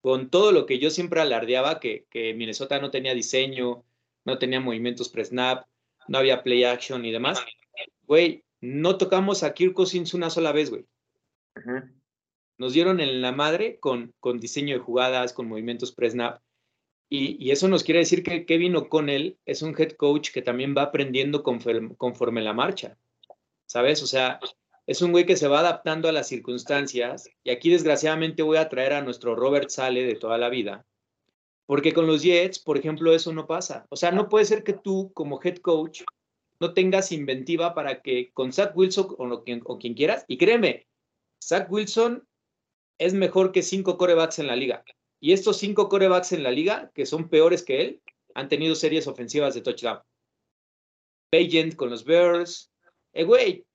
con 0.00 0.30
todo 0.30 0.52
lo 0.52 0.66
que 0.66 0.78
yo 0.78 0.90
siempre 0.90 1.20
alardeaba, 1.20 1.80
que, 1.80 2.06
que 2.10 2.34
Minnesota 2.34 2.78
no 2.78 2.90
tenía 2.90 3.14
diseño, 3.14 3.84
no 4.24 4.38
tenía 4.38 4.60
movimientos 4.60 5.08
pre-snap, 5.08 5.66
no 6.06 6.18
había 6.18 6.42
play 6.42 6.64
action 6.64 7.04
y 7.04 7.12
demás. 7.12 7.42
Güey, 8.02 8.44
no 8.60 8.96
tocamos 8.98 9.42
a 9.42 9.54
Kirk 9.54 9.74
Cousins 9.74 10.14
una 10.14 10.30
sola 10.30 10.52
vez, 10.52 10.70
güey. 10.70 10.86
Nos 12.56 12.72
dieron 12.72 13.00
en 13.00 13.20
la 13.20 13.32
madre 13.32 13.78
con, 13.78 14.14
con 14.20 14.40
diseño 14.40 14.74
de 14.74 14.80
jugadas, 14.80 15.32
con 15.32 15.48
movimientos 15.48 15.92
pre-snap. 15.92 16.40
Y, 17.10 17.50
eso 17.50 17.68
nos 17.68 17.84
quiere 17.84 18.00
decir 18.00 18.22
que 18.22 18.44
Kevin 18.44 18.76
O'Connell 18.76 19.38
es 19.46 19.62
un 19.62 19.74
head 19.78 19.92
coach 19.92 20.30
que 20.30 20.42
también 20.42 20.74
va 20.76 20.82
aprendiendo 20.82 21.42
conforme, 21.42 21.96
conforme 21.96 22.42
la 22.42 22.52
marcha. 22.52 22.98
¿Sabes? 23.66 24.02
O 24.02 24.06
sea, 24.06 24.40
es 24.88 25.02
un 25.02 25.12
güey 25.12 25.26
que 25.26 25.36
se 25.36 25.48
va 25.48 25.60
adaptando 25.60 26.08
a 26.08 26.12
las 26.12 26.28
circunstancias. 26.28 27.28
Y 27.44 27.50
aquí, 27.50 27.68
desgraciadamente, 27.68 28.42
voy 28.42 28.56
a 28.56 28.70
traer 28.70 28.94
a 28.94 29.02
nuestro 29.02 29.36
Robert 29.36 29.68
Sale 29.68 30.02
de 30.02 30.14
toda 30.14 30.38
la 30.38 30.48
vida. 30.48 30.86
Porque 31.66 31.92
con 31.92 32.06
los 32.06 32.22
Jets, 32.22 32.58
por 32.58 32.78
ejemplo, 32.78 33.12
eso 33.12 33.30
no 33.34 33.46
pasa. 33.46 33.84
O 33.90 33.96
sea, 33.96 34.12
no 34.12 34.30
puede 34.30 34.46
ser 34.46 34.64
que 34.64 34.72
tú, 34.72 35.12
como 35.12 35.40
head 35.44 35.58
coach, 35.58 36.04
no 36.58 36.72
tengas 36.72 37.12
inventiva 37.12 37.74
para 37.74 38.00
que 38.00 38.32
con 38.32 38.50
Zach 38.50 38.74
Wilson 38.74 39.14
o, 39.18 39.44
quien, 39.44 39.60
o 39.66 39.78
quien 39.78 39.92
quieras, 39.92 40.24
y 40.26 40.38
créeme, 40.38 40.86
Zach 41.44 41.70
Wilson 41.70 42.26
es 42.96 43.12
mejor 43.12 43.52
que 43.52 43.60
cinco 43.60 43.98
corebacks 43.98 44.38
en 44.38 44.46
la 44.46 44.56
liga. 44.56 44.82
Y 45.20 45.34
estos 45.34 45.58
cinco 45.58 45.90
corebacks 45.90 46.32
en 46.32 46.42
la 46.42 46.50
liga, 46.50 46.90
que 46.94 47.04
son 47.04 47.28
peores 47.28 47.62
que 47.62 47.82
él, 47.82 48.02
han 48.34 48.48
tenido 48.48 48.74
series 48.74 49.06
ofensivas 49.06 49.52
de 49.52 49.60
touchdown. 49.60 50.00
Pagent 51.30 51.76
con 51.76 51.90
los 51.90 52.04
Bears. 52.04 52.72
Eh, 53.12 53.24
güey, 53.24 53.66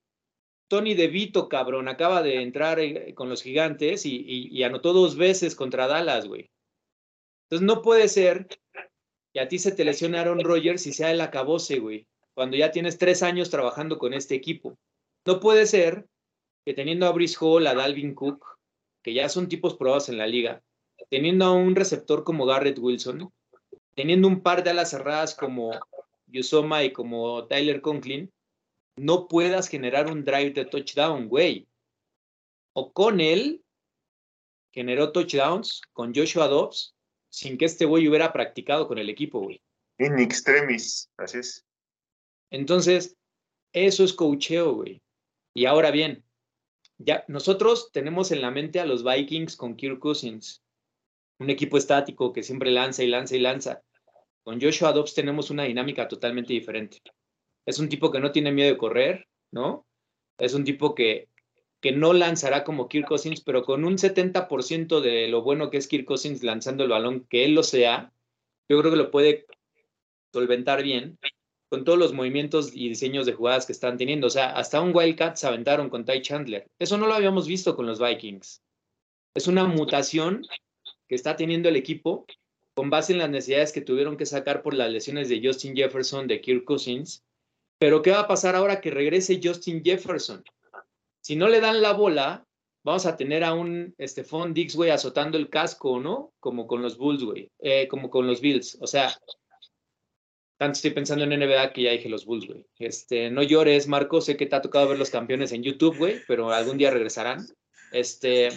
Tony 0.74 0.96
DeVito, 0.96 1.50
cabrón, 1.50 1.88
acaba 1.88 2.24
de 2.24 2.42
entrar 2.42 2.80
eh, 2.80 3.14
con 3.14 3.30
los 3.30 3.44
gigantes 3.44 4.08
y, 4.08 4.64
anotó 4.64 4.92
dos 4.92 5.16
veces 5.16 5.54
contra 5.54 5.86
Dallas, 5.86 6.28
güey. 6.28 6.50
Entonces 7.44 7.64
no 7.68 7.84
puede 7.84 8.08
ser 8.08 8.48
que 9.32 9.40
a 9.40 9.48
ti 9.48 9.60
se 9.60 9.72
te 9.72 9.86
lesione 9.86 10.18
Aaron 10.18 10.44
Rodgers 10.44 10.88
y 10.88 10.94
sea 10.94 11.12
el 11.12 11.22
acabose, 11.22 11.78
güey, 11.78 12.08
cuando 12.34 12.58
ya 12.58 12.72
tienes 12.72 12.98
tres 12.98 13.22
años 13.22 13.52
trabajando 13.52 14.00
con 14.00 14.16
este 14.16 14.34
equipo. 14.34 14.76
No 15.28 15.40
puede 15.40 15.68
ser 15.68 16.08
que 16.66 16.74
teniendo 16.74 17.06
a 17.06 17.12
Brice 17.12 17.38
Hall, 17.40 17.68
a 17.68 17.76
Dalvin 17.76 18.16
Cook, 18.16 18.44
que 19.04 19.14
ya 19.14 19.30
son 19.30 19.50
tipos 19.50 19.76
probados 19.76 20.10
en 20.10 20.18
la 20.18 20.26
liga, 20.26 20.64
teniendo 21.12 21.46
a 21.46 21.52
un 21.52 21.76
receptor 21.76 22.24
como 22.24 22.48
Garrett 22.48 22.80
Wilson, 22.80 23.32
teniendo 23.94 24.28
un 24.28 24.42
par 24.42 24.64
de 24.64 24.72
alas 24.72 24.90
cerradas 24.90 25.36
como 25.36 25.70
Yusoma 26.26 26.84
y 26.84 26.92
como 26.92 27.46
Tyler 27.46 27.80
Conklin, 27.80 28.34
no 28.96 29.28
puedas 29.28 29.68
generar 29.68 30.12
un 30.12 30.24
drive 30.24 30.52
de 30.52 30.66
touchdown, 30.66 31.28
güey. 31.28 31.68
O 32.74 32.92
con 32.92 33.20
él 33.20 33.64
generó 34.72 35.12
touchdowns 35.12 35.82
con 35.94 36.14
Joshua 36.14 36.48
Dobbs 36.48 36.96
sin 37.30 37.58
que 37.58 37.66
este 37.66 37.86
güey 37.86 38.08
hubiera 38.08 38.32
practicado 38.32 38.88
con 38.88 38.98
el 38.98 39.10
equipo, 39.10 39.40
güey. 39.40 39.62
In 40.00 40.20
extremis, 40.20 41.10
así 41.18 41.40
es. 41.40 41.66
Entonces, 42.52 43.16
eso 43.72 44.04
es 44.04 44.14
cocheo, 44.14 44.74
güey. 44.74 45.02
Y 45.56 45.66
ahora 45.66 45.92
bien, 45.92 46.24
ya 46.98 47.26
nosotros 47.28 47.92
tenemos 47.92 48.32
en 48.32 48.42
la 48.42 48.52
mente 48.52 48.80
a 48.80 48.86
los 48.86 49.04
Vikings 49.04 49.56
con 49.56 49.76
Kirk 49.76 50.00
Cousins, 50.00 50.64
un 51.40 51.50
equipo 51.50 51.78
estático 51.78 52.34
que 52.34 52.44
siempre 52.44 52.72
lanza 52.72 53.04
y 53.04 53.08
lanza 53.08 53.36
y 53.36 53.40
lanza. 53.40 53.84
Con 54.44 54.62
Joshua 54.62 54.92
Dobbs 54.92 55.14
tenemos 55.14 55.50
una 55.50 55.64
dinámica 55.64 56.08
totalmente 56.08 56.54
diferente. 56.54 57.02
Es 57.66 57.80
un 57.80 57.90
tipo 57.90 58.12
que 58.12 58.20
no 58.20 58.32
tiene 58.32 58.52
miedo 58.52 58.70
de 58.70 58.78
correr, 58.78 59.28
¿no? 59.52 59.86
Es 60.38 60.54
un 60.54 60.64
tipo 60.64 60.96
que, 60.96 61.30
que 61.80 61.92
no 61.92 62.14
lanzará 62.14 62.64
como 62.64 62.88
Kirk 62.88 63.08
Cousins, 63.08 63.42
pero 63.42 63.64
con 63.64 63.86
un 63.86 63.98
70% 63.98 65.02
de 65.02 65.28
lo 65.28 65.42
bueno 65.42 65.70
que 65.70 65.78
es 65.78 65.88
Kirk 65.88 66.06
Cousins 66.06 66.44
lanzando 66.44 66.84
el 66.84 66.90
balón, 66.90 67.26
que 67.30 67.46
él 67.46 67.54
lo 67.54 67.64
sea, 67.64 68.14
yo 68.70 68.80
creo 68.80 68.92
que 68.92 68.98
lo 68.98 69.12
puede 69.12 69.46
solventar 70.32 70.84
bien 70.84 71.18
con 71.74 71.86
todos 71.86 71.98
los 71.98 72.14
movimientos 72.14 72.70
y 72.72 72.88
diseños 72.90 73.26
de 73.26 73.34
jugadas 73.34 73.66
que 73.66 73.72
están 73.72 73.98
teniendo. 73.98 74.28
O 74.28 74.30
sea, 74.30 74.52
hasta 74.52 74.80
un 74.80 74.96
Wildcat 74.96 75.38
se 75.38 75.48
aventaron 75.48 75.90
con 75.90 76.06
Ty 76.06 76.22
Chandler. 76.22 76.68
Eso 76.78 77.00
no 77.00 77.08
lo 77.08 77.16
habíamos 77.16 77.48
visto 77.48 77.76
con 77.76 77.88
los 77.88 78.00
Vikings. 78.00 78.62
Es 79.34 79.48
una 79.48 79.66
mutación 79.66 80.46
que 81.08 81.16
está 81.16 81.36
teniendo 81.36 81.70
el 81.70 81.76
equipo 81.76 82.28
con 82.76 82.92
base 82.92 83.14
en 83.14 83.20
las 83.20 83.32
necesidades 83.32 83.72
que 83.72 83.82
tuvieron 83.82 84.18
que 84.18 84.28
sacar 84.28 84.62
por 84.62 84.76
las 84.76 84.92
lesiones 84.92 85.30
de 85.30 85.42
Justin 85.44 85.76
Jefferson, 85.76 86.28
de 86.28 86.42
Kirk 86.42 86.64
Cousins. 86.64 87.24
Pero 87.84 88.02
¿qué 88.02 88.12
va 88.12 88.22
a 88.22 88.28
pasar 88.30 88.56
ahora 88.56 88.80
que 88.80 88.92
regrese 88.92 89.42
Justin 89.44 89.84
Jefferson? 89.84 90.42
Si 91.22 91.36
no 91.36 91.50
le 91.50 91.60
dan 91.60 91.82
la 91.82 91.92
bola, 91.92 92.48
vamos 92.82 93.06
a 93.06 93.18
tener 93.18 93.44
a 93.44 93.54
un 93.54 93.94
Stephon 94.00 94.54
Diggs, 94.54 94.78
güey, 94.78 94.90
azotando 94.90 95.38
el 95.38 95.50
casco, 95.50 96.00
¿no? 96.00 96.32
Como 96.40 96.66
con 96.66 96.82
los 96.82 96.98
Bulls, 96.98 97.26
güey, 97.26 97.52
eh, 97.60 97.90
como 97.90 98.10
con 98.10 98.26
los 98.26 98.40
Bills. 98.40 98.78
O 98.80 98.88
sea, 98.88 99.14
tanto 100.58 100.78
estoy 100.78 100.92
pensando 100.92 101.26
en 101.26 101.38
NBA 101.38 101.74
que 101.74 101.82
ya 101.82 101.92
dije 101.92 102.08
los 102.08 102.26
Bulls, 102.26 102.48
güey. 102.48 102.66
Este, 102.80 103.30
no 103.30 103.44
llores, 103.44 103.86
Marco. 103.90 104.22
Sé 104.22 104.38
que 104.38 104.46
te 104.46 104.56
ha 104.56 104.62
tocado 104.62 104.88
ver 104.88 104.98
los 104.98 105.10
campeones 105.10 105.52
en 105.52 105.64
YouTube, 105.64 105.98
güey, 105.98 106.22
pero 106.26 106.52
algún 106.52 106.78
día 106.78 106.90
regresarán. 106.90 107.46
Este, 107.92 108.48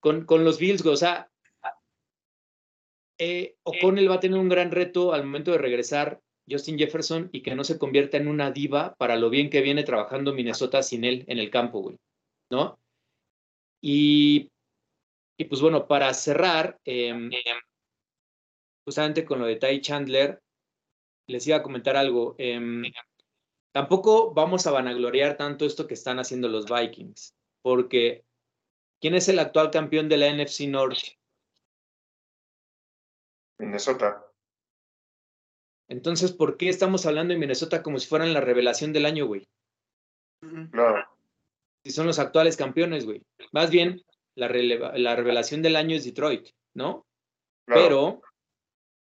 con, 0.00 0.26
con 0.26 0.44
los 0.44 0.58
Bills, 0.58 0.82
güey, 0.82 0.92
o 0.92 0.98
sea, 0.98 1.30
eh, 3.16 3.56
O'Connell 3.62 4.10
va 4.10 4.16
a 4.16 4.20
tener 4.20 4.38
un 4.38 4.50
gran 4.50 4.70
reto 4.70 5.14
al 5.14 5.24
momento 5.24 5.52
de 5.52 5.58
regresar 5.58 6.20
Justin 6.48 6.78
Jefferson 6.78 7.28
y 7.32 7.42
que 7.42 7.54
no 7.54 7.64
se 7.64 7.78
convierta 7.78 8.16
en 8.16 8.28
una 8.28 8.50
diva 8.50 8.94
para 8.94 9.16
lo 9.16 9.30
bien 9.30 9.50
que 9.50 9.62
viene 9.62 9.82
trabajando 9.82 10.32
Minnesota 10.32 10.82
sin 10.82 11.04
él 11.04 11.24
en 11.28 11.38
el 11.38 11.50
campo, 11.50 11.80
güey, 11.80 11.96
¿no? 12.50 12.78
Y, 13.80 14.50
y 15.36 15.44
pues 15.44 15.60
bueno, 15.60 15.86
para 15.86 16.12
cerrar, 16.14 16.78
eh, 16.84 17.30
justamente 18.84 19.24
con 19.24 19.40
lo 19.40 19.46
de 19.46 19.56
Ty 19.56 19.80
Chandler, 19.80 20.40
les 21.28 21.46
iba 21.46 21.56
a 21.56 21.62
comentar 21.62 21.96
algo. 21.96 22.34
Em, 22.38 22.84
tampoco 23.72 24.32
vamos 24.32 24.66
a 24.66 24.70
vanagloriar 24.70 25.36
tanto 25.36 25.66
esto 25.66 25.86
que 25.86 25.94
están 25.94 26.18
haciendo 26.18 26.48
los 26.48 26.66
Vikings, 26.66 27.34
porque 27.62 28.24
¿quién 29.00 29.14
es 29.14 29.28
el 29.28 29.38
actual 29.38 29.70
campeón 29.70 30.08
de 30.08 30.16
la 30.16 30.28
NFC 30.28 30.68
North? 30.68 31.16
Minnesota. 33.58 34.25
Entonces, 35.88 36.32
¿por 36.32 36.56
qué 36.56 36.68
estamos 36.68 37.06
hablando 37.06 37.32
de 37.32 37.40
Minnesota 37.40 37.82
como 37.82 37.98
si 37.98 38.08
fueran 38.08 38.32
la 38.32 38.40
revelación 38.40 38.92
del 38.92 39.06
año, 39.06 39.26
güey? 39.26 39.46
Claro. 40.70 41.06
Si 41.84 41.92
son 41.92 42.06
los 42.06 42.18
actuales 42.18 42.56
campeones, 42.56 43.04
güey. 43.04 43.22
Más 43.52 43.70
bien, 43.70 44.02
la, 44.34 44.48
la 44.48 45.16
revelación 45.16 45.62
del 45.62 45.76
año 45.76 45.96
es 45.96 46.04
Detroit, 46.04 46.48
¿no? 46.74 47.06
Pero 47.66 48.20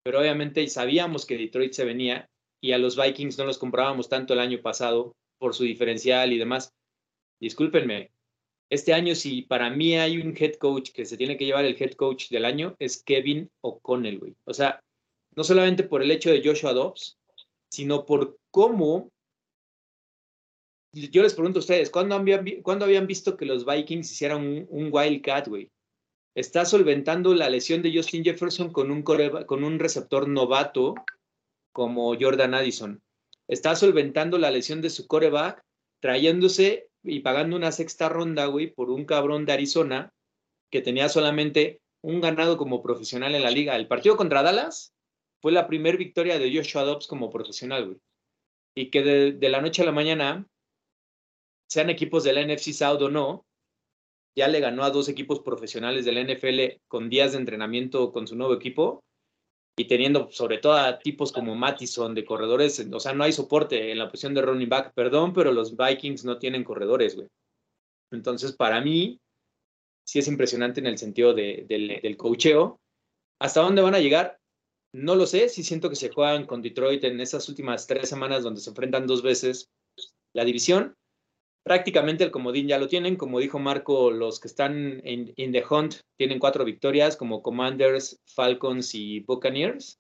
pero 0.08 0.22
obviamente 0.22 0.66
sabíamos 0.70 1.26
que 1.26 1.38
Detroit 1.38 1.74
se 1.74 1.84
venía 1.84 2.30
y 2.62 2.72
a 2.72 2.78
los 2.78 2.96
Vikings 2.96 3.38
no 3.38 3.44
los 3.44 3.58
comprábamos 3.58 4.08
tanto 4.08 4.34
el 4.34 4.40
año 4.40 4.62
pasado 4.62 5.18
por 5.38 5.54
su 5.54 5.66
diferencial 5.66 6.32
y 6.32 6.38
demás. 6.38 6.74
Discúlpenme, 7.42 8.12
este 8.70 8.94
año 8.94 9.16
si 9.16 9.42
para 9.42 9.70
mí 9.70 9.98
hay 9.98 10.18
un 10.22 10.34
head 10.34 10.54
coach 10.54 10.92
que 10.94 11.04
se 11.04 11.18
tiene 11.18 11.36
que 11.36 11.44
llevar 11.44 11.66
el 11.66 11.76
head 11.78 11.92
coach 11.96 12.30
del 12.30 12.46
año 12.46 12.74
es 12.80 13.04
Kevin 13.04 13.52
O'Connell, 13.60 14.20
güey. 14.20 14.38
O 14.46 14.54
sea, 14.54 14.80
no 15.38 15.44
solamente 15.44 15.84
por 15.84 16.02
el 16.02 16.10
hecho 16.10 16.32
de 16.32 16.42
Joshua 16.44 16.74
Dobbs, 16.74 17.20
sino 17.70 18.06
por 18.06 18.40
cómo 18.50 19.12
yo 20.92 21.22
les 21.22 21.36
pregunto 21.36 21.60
a 21.60 21.62
ustedes, 21.62 21.92
¿cuándo 21.92 22.16
habían, 22.16 22.44
habían 22.66 23.06
visto 23.06 23.38
que 23.38 23.46
los 23.46 23.64
Vikings 23.64 24.12
hicieran 24.12 24.68
un, 24.70 24.90
Wildcat, 24.92 25.48
güey? 25.48 25.70
está 26.34 26.66
solventando 26.66 27.36
la 27.36 27.50
lesión 27.50 27.84
de 27.84 27.96
Justin 27.96 28.24
Jefferson 28.24 28.72
con 28.72 28.90
un, 28.90 29.04
con 29.04 29.64
un 29.64 29.80
receptor 29.80 30.28
novato 30.28 30.96
como 31.72 32.16
Jordan 32.20 32.56
Addison. 32.56 33.02
Está 33.48 33.76
solventando 33.76 34.38
la 34.38 34.52
lesión 34.52 34.82
de 34.82 34.90
su 34.90 35.08
coreback, 35.08 35.64
trayéndose 36.00 36.90
y 37.04 37.20
pagando 37.20 37.56
una 37.56 37.72
sexta 37.72 38.10
ronda, 38.10 38.46
güey, 38.48 38.74
por 38.74 38.90
un 38.90 39.06
cabrón 39.06 39.46
de 39.46 39.54
Arizona 39.54 40.14
que 40.72 40.82
tenía 40.82 41.10
solamente 41.10 41.82
un 42.02 42.22
ganado 42.22 42.58
como 42.58 42.82
profesional 42.82 43.34
en 43.36 43.44
la 43.44 43.52
liga. 43.52 43.76
El 43.76 43.88
partido 43.88 44.16
contra 44.16 44.44
Dallas 44.44 44.94
fue 45.42 45.52
la 45.52 45.68
primera 45.68 45.98
victoria 45.98 46.40
de 46.40 46.56
Joshua 46.56 46.84
Dobbs 46.84 47.08
como 47.08 47.30
profesional, 47.30 47.86
güey. 47.86 47.98
Y 48.76 48.90
que 48.90 49.02
de, 49.02 49.50
la 49.50 49.62
noche 49.62 49.82
a 49.82 49.86
la 49.86 49.92
mañana, 49.92 50.48
sean 51.70 51.90
equipos 51.90 52.24
de 52.24 52.34
la 52.34 52.42
NFC 52.46 52.74
South 52.74 53.02
o 53.02 53.10
no, 53.10 53.46
ya 54.38 54.48
le 54.48 54.60
ganó 54.60 54.84
a 54.84 54.92
dos 54.92 55.10
equipos 55.10 55.40
profesionales 55.40 56.06
de 56.06 56.12
la 56.12 56.22
NFL 56.22 56.80
con 56.88 57.10
días 57.10 57.32
de 57.32 57.40
entrenamiento 57.40 58.12
con 58.12 58.28
su 58.28 58.36
nuevo 58.36 58.54
equipo 58.54 59.04
y 59.76 59.86
teniendo 59.86 60.32
sobre 60.32 60.60
todo 60.60 60.74
a 60.74 61.00
tipos 61.00 61.32
como 61.32 61.56
Mattison 61.56 62.14
de 62.14 62.26
corredores, 62.26 62.80
o 62.92 63.00
sea, 63.00 63.14
no 63.14 63.24
hay 63.24 63.32
soporte 63.32 63.92
en 63.92 64.00
la 64.00 64.10
posición 64.10 64.34
de 64.34 64.42
running 64.42 64.70
back, 64.70 64.94
perdón, 64.94 65.34
pero 65.34 65.52
los 65.52 65.76
Vikings 65.76 66.24
no 66.24 66.38
tienen 66.38 66.64
corredores, 66.64 67.16
güey. 67.16 67.28
Entonces, 68.12 68.54
para 68.54 68.80
mí, 68.82 69.20
sí 70.06 70.20
es 70.20 70.28
impresionante 70.28 70.80
en 70.80 70.88
el 70.88 70.98
sentido 70.98 71.34
del, 71.34 71.68
del 71.68 72.18
cocheo. 72.18 72.80
¿Hasta 73.40 73.62
dónde 73.62 73.82
van 73.82 73.94
a 73.96 74.00
llegar? 74.00 74.40
No 74.98 75.14
lo 75.14 75.28
sé, 75.28 75.48
sí 75.48 75.64
siento 75.64 75.92
que 75.92 75.96
se 75.96 76.10
juegan 76.10 76.48
con 76.48 76.64
Detroit 76.64 77.04
en 77.04 77.22
esas 77.22 77.48
últimas 77.50 77.86
tres 77.86 78.10
semanas 78.10 78.42
donde 78.42 78.62
se 78.62 78.72
enfrentan 78.72 79.06
dos 79.06 79.22
veces 79.22 79.70
la 80.34 80.44
división, 80.44 80.98
prácticamente 81.62 82.24
el 82.24 82.32
comodín 82.32 82.68
ya 82.68 82.80
lo 82.80 82.88
tienen. 82.88 83.16
Como 83.16 83.40
dijo 83.40 83.60
Marco, 83.60 84.10
los 84.10 84.40
que 84.40 84.48
están 84.48 85.00
en 85.04 85.52
the 85.52 85.64
hunt 85.70 85.98
tienen 86.18 86.40
cuatro 86.40 86.66
victorias 86.66 87.16
como 87.16 87.44
Commanders, 87.44 88.20
Falcons 88.26 88.96
y 88.96 89.20
Buccaneers. 89.20 90.00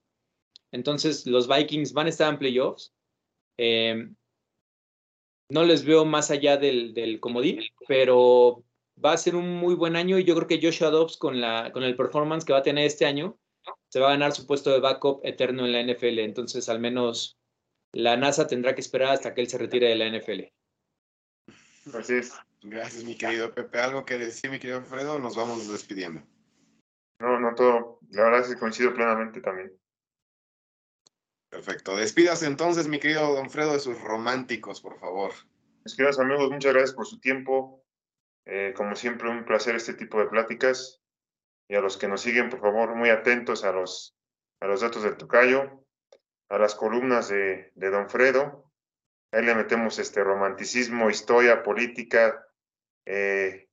Entonces, 0.71 1.27
los 1.27 1.47
Vikings 1.47 1.93
van 1.93 2.07
a 2.07 2.09
estar 2.09 2.33
en 2.33 2.39
playoffs. 2.39 2.91
Eh, 3.59 4.09
no 5.49 5.63
les 5.63 5.85
veo 5.85 6.05
más 6.05 6.31
allá 6.31 6.57
del, 6.57 6.95
del, 6.95 7.19
comodín, 7.19 7.61
pero 7.87 8.63
va 9.03 9.13
a 9.13 9.17
ser 9.17 9.35
un 9.35 9.57
muy 9.57 9.75
buen 9.75 9.95
año 9.95 10.17
y 10.17 10.23
yo 10.23 10.33
creo 10.35 10.47
que 10.47 10.59
Joshua 10.59 10.89
Dobbs 10.89 11.17
con, 11.17 11.39
la, 11.39 11.71
con 11.71 11.83
el 11.83 11.95
performance 11.95 12.43
que 12.43 12.53
va 12.53 12.59
a 12.59 12.63
tener 12.63 12.85
este 12.85 13.05
año 13.05 13.37
se 13.89 13.99
va 13.99 14.07
a 14.07 14.11
ganar 14.11 14.31
su 14.31 14.45
puesto 14.45 14.71
de 14.71 14.79
backup 14.79 15.21
eterno 15.23 15.65
en 15.65 15.71
la 15.71 15.81
NFL. 15.81 16.19
Entonces, 16.19 16.69
al 16.69 16.79
menos 16.79 17.37
la 17.93 18.17
NASA 18.17 18.47
tendrá 18.47 18.75
que 18.75 18.81
esperar 18.81 19.13
hasta 19.13 19.33
que 19.33 19.41
él 19.41 19.47
se 19.47 19.57
retire 19.57 19.87
de 19.87 19.95
la 19.95 20.09
NFL. 20.09 20.43
Así 21.97 22.15
es. 22.15 22.33
Gracias, 22.61 23.03
mi 23.03 23.15
querido 23.15 23.53
Pepe. 23.53 23.79
¿Algo 23.79 24.05
que 24.05 24.17
decir, 24.17 24.49
mi 24.49 24.59
querido 24.59 24.79
Alfredo? 24.79 25.19
Nos 25.19 25.35
vamos 25.35 25.71
despidiendo. 25.71 26.21
No, 27.19 27.39
no 27.39 27.55
todo. 27.55 27.99
La 28.09 28.23
verdad 28.23 28.41
es 28.41 28.53
que 28.53 28.59
coincido 28.59 28.93
plenamente 28.93 29.41
también. 29.41 29.71
Perfecto. 31.49 31.95
Despídase 31.95 32.45
entonces, 32.45 32.87
mi 32.87 32.99
querido 32.99 33.33
Don 33.33 33.49
Fredo, 33.49 33.73
de 33.73 33.79
sus 33.79 33.99
románticos, 34.01 34.81
por 34.81 34.99
favor. 34.99 35.31
Mis 35.85 35.95
queridos 35.95 36.19
amigos, 36.19 36.51
muchas 36.51 36.73
gracias 36.73 36.93
por 36.93 37.07
su 37.07 37.19
tiempo. 37.19 37.83
Eh, 38.45 38.73
como 38.75 38.95
siempre, 38.95 39.29
un 39.29 39.45
placer 39.45 39.75
este 39.75 39.93
tipo 39.93 40.19
de 40.19 40.27
pláticas. 40.27 41.01
Y 41.69 41.75
a 41.75 41.81
los 41.81 41.97
que 41.97 42.07
nos 42.07 42.21
siguen, 42.21 42.49
por 42.49 42.61
favor, 42.61 42.95
muy 42.95 43.09
atentos 43.09 43.63
a 43.63 43.71
los, 43.71 44.15
a 44.61 44.67
los 44.67 44.81
datos 44.81 45.03
del 45.03 45.17
tocayo, 45.17 45.85
a 46.49 46.57
las 46.57 46.75
columnas 46.75 47.29
de, 47.29 47.71
de 47.75 47.89
Don 47.89 48.09
Fredo. 48.09 48.71
Ahí 49.31 49.43
le 49.43 49.55
metemos 49.55 49.99
este 49.99 50.23
romanticismo, 50.23 51.09
historia, 51.09 51.63
política, 51.63 52.47
eh, 53.05 53.67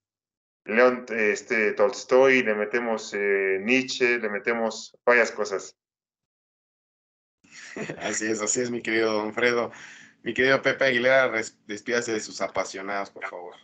León 0.64 1.04
este, 1.10 1.72
Tolstoy, 1.72 2.42
le 2.42 2.54
metemos 2.54 3.12
eh, 3.14 3.58
Nietzsche, 3.60 4.18
le 4.18 4.28
metemos 4.30 4.96
varias 5.04 5.30
cosas. 5.30 5.76
Así 7.98 8.26
es, 8.26 8.40
así 8.40 8.60
es, 8.60 8.70
mi 8.70 8.80
querido 8.80 9.12
Don 9.12 9.34
Fredo. 9.34 9.70
Mi 10.22 10.32
querido 10.32 10.62
Pepe 10.62 10.86
Aguilera, 10.86 11.30
despídase 11.66 12.12
de 12.12 12.20
sus 12.20 12.40
apasionados, 12.40 13.10
por 13.10 13.26
favor. 13.26 13.56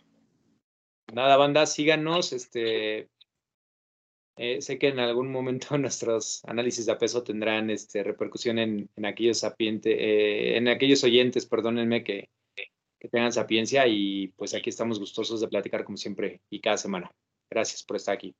Nada, 1.11 1.35
banda, 1.37 1.65
síganos. 1.65 2.33
Este, 2.33 3.09
eh, 4.37 4.61
sé 4.61 4.79
que 4.79 4.87
en 4.89 4.99
algún 4.99 5.31
momento 5.31 5.67
nuestros 5.77 6.43
análisis 6.45 6.85
de 6.85 6.95
peso 6.95 7.23
tendrán 7.23 7.69
este, 7.69 8.03
repercusión 8.03 8.59
en, 8.59 8.89
en 8.95 9.05
aquellos 9.05 9.39
sapientes, 9.39 9.93
eh, 9.97 10.57
en 10.57 10.67
aquellos 10.67 11.03
oyentes, 11.03 11.45
perdónenme, 11.45 12.03
que, 12.03 12.29
que 12.99 13.09
tengan 13.09 13.33
sapiencia 13.33 13.87
y 13.87 14.27
pues 14.37 14.53
aquí 14.53 14.69
estamos 14.69 14.99
gustosos 14.99 15.41
de 15.41 15.47
platicar 15.47 15.83
como 15.83 15.97
siempre 15.97 16.41
y 16.49 16.61
cada 16.61 16.77
semana. 16.77 17.11
Gracias 17.49 17.83
por 17.83 17.97
estar 17.97 18.13
aquí. 18.15 18.35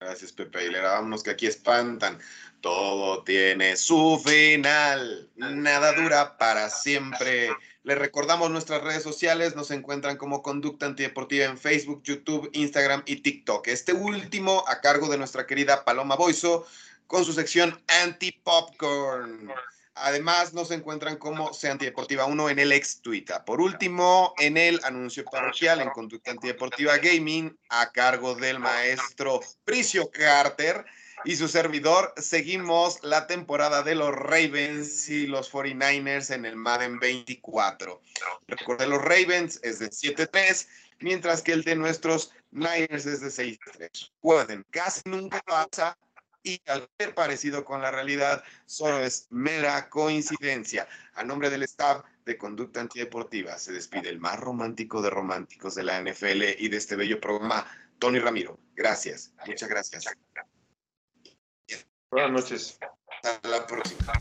Gracias, 0.00 0.32
Pepe 0.32 0.58
Aguilera. 0.58 0.94
Vámonos 0.94 1.22
que 1.22 1.30
aquí 1.30 1.46
espantan. 1.46 2.18
Todo 2.60 3.22
tiene 3.22 3.76
su 3.76 4.20
final. 4.24 5.30
Nada 5.36 5.92
dura 5.92 6.36
para 6.36 6.68
siempre. 6.68 7.50
Les 7.84 7.98
recordamos 7.98 8.48
nuestras 8.48 8.80
redes 8.82 9.02
sociales. 9.02 9.56
Nos 9.56 9.72
encuentran 9.72 10.16
como 10.16 10.40
Conducta 10.40 10.86
Antideportiva 10.86 11.46
en 11.46 11.58
Facebook, 11.58 12.00
YouTube, 12.04 12.48
Instagram 12.52 13.02
y 13.06 13.16
TikTok. 13.16 13.66
Este 13.66 13.92
último 13.92 14.62
a 14.68 14.80
cargo 14.80 15.08
de 15.08 15.18
nuestra 15.18 15.48
querida 15.48 15.84
Paloma 15.84 16.14
Boiso 16.14 16.64
con 17.08 17.24
su 17.24 17.32
sección 17.32 17.82
Anti-Popcorn. 18.04 19.50
Además, 19.96 20.54
nos 20.54 20.70
encuentran 20.70 21.16
como 21.16 21.52
Sea 21.52 21.72
Antideportiva 21.72 22.24
1 22.26 22.50
en 22.50 22.60
el 22.60 22.70
ex 22.70 23.00
Twitter. 23.02 23.38
Por 23.44 23.60
último, 23.60 24.32
en 24.38 24.56
el 24.56 24.80
anuncio 24.84 25.24
parroquial 25.24 25.80
en 25.80 25.90
Conducta 25.90 26.30
Antideportiva 26.30 26.98
Gaming, 26.98 27.58
a 27.68 27.90
cargo 27.90 28.36
del 28.36 28.60
maestro 28.60 29.40
Pricio 29.64 30.08
Carter 30.08 30.84
y 31.24 31.36
su 31.36 31.48
servidor, 31.48 32.12
seguimos 32.16 33.02
la 33.02 33.26
temporada 33.26 33.82
de 33.82 33.94
los 33.94 34.12
Ravens 34.14 35.08
y 35.08 35.26
los 35.26 35.52
49ers 35.52 36.34
en 36.34 36.44
el 36.44 36.56
Madden 36.56 36.98
24. 36.98 38.00
Recuerden, 38.46 38.90
los 38.90 39.02
Ravens 39.02 39.60
es 39.62 39.78
de 39.78 39.90
7-3, 39.90 40.66
mientras 41.00 41.42
que 41.42 41.52
el 41.52 41.62
de 41.62 41.76
nuestros 41.76 42.32
Niners 42.50 43.06
es 43.06 43.20
de 43.20 43.28
6-3. 43.28 44.12
Recuerden, 44.16 44.64
casi 44.70 45.02
nunca 45.04 45.40
pasa 45.40 45.96
y 46.42 46.60
al 46.66 46.88
ser 46.98 47.14
parecido 47.14 47.64
con 47.64 47.82
la 47.82 47.90
realidad, 47.90 48.42
solo 48.66 48.98
es 48.98 49.26
mera 49.30 49.88
coincidencia. 49.88 50.88
A 51.14 51.22
nombre 51.22 51.50
del 51.50 51.62
staff 51.62 52.04
de 52.24 52.36
Conducta 52.36 52.80
Antideportiva 52.80 53.58
se 53.58 53.72
despide 53.72 54.08
el 54.08 54.20
más 54.20 54.38
romántico 54.40 55.02
de 55.02 55.10
románticos 55.10 55.74
de 55.74 55.84
la 55.84 56.00
NFL 56.00 56.42
y 56.58 56.68
de 56.68 56.76
este 56.76 56.96
bello 56.96 57.20
programa, 57.20 57.66
Tony 57.98 58.18
Ramiro. 58.18 58.58
Gracias, 58.74 59.32
muchas 59.46 59.68
gracias. 59.68 60.04
Buenas 62.12 62.30
noches. 62.30 62.78
A 63.24 63.48
la 63.48 63.66
próxima. 63.66 64.12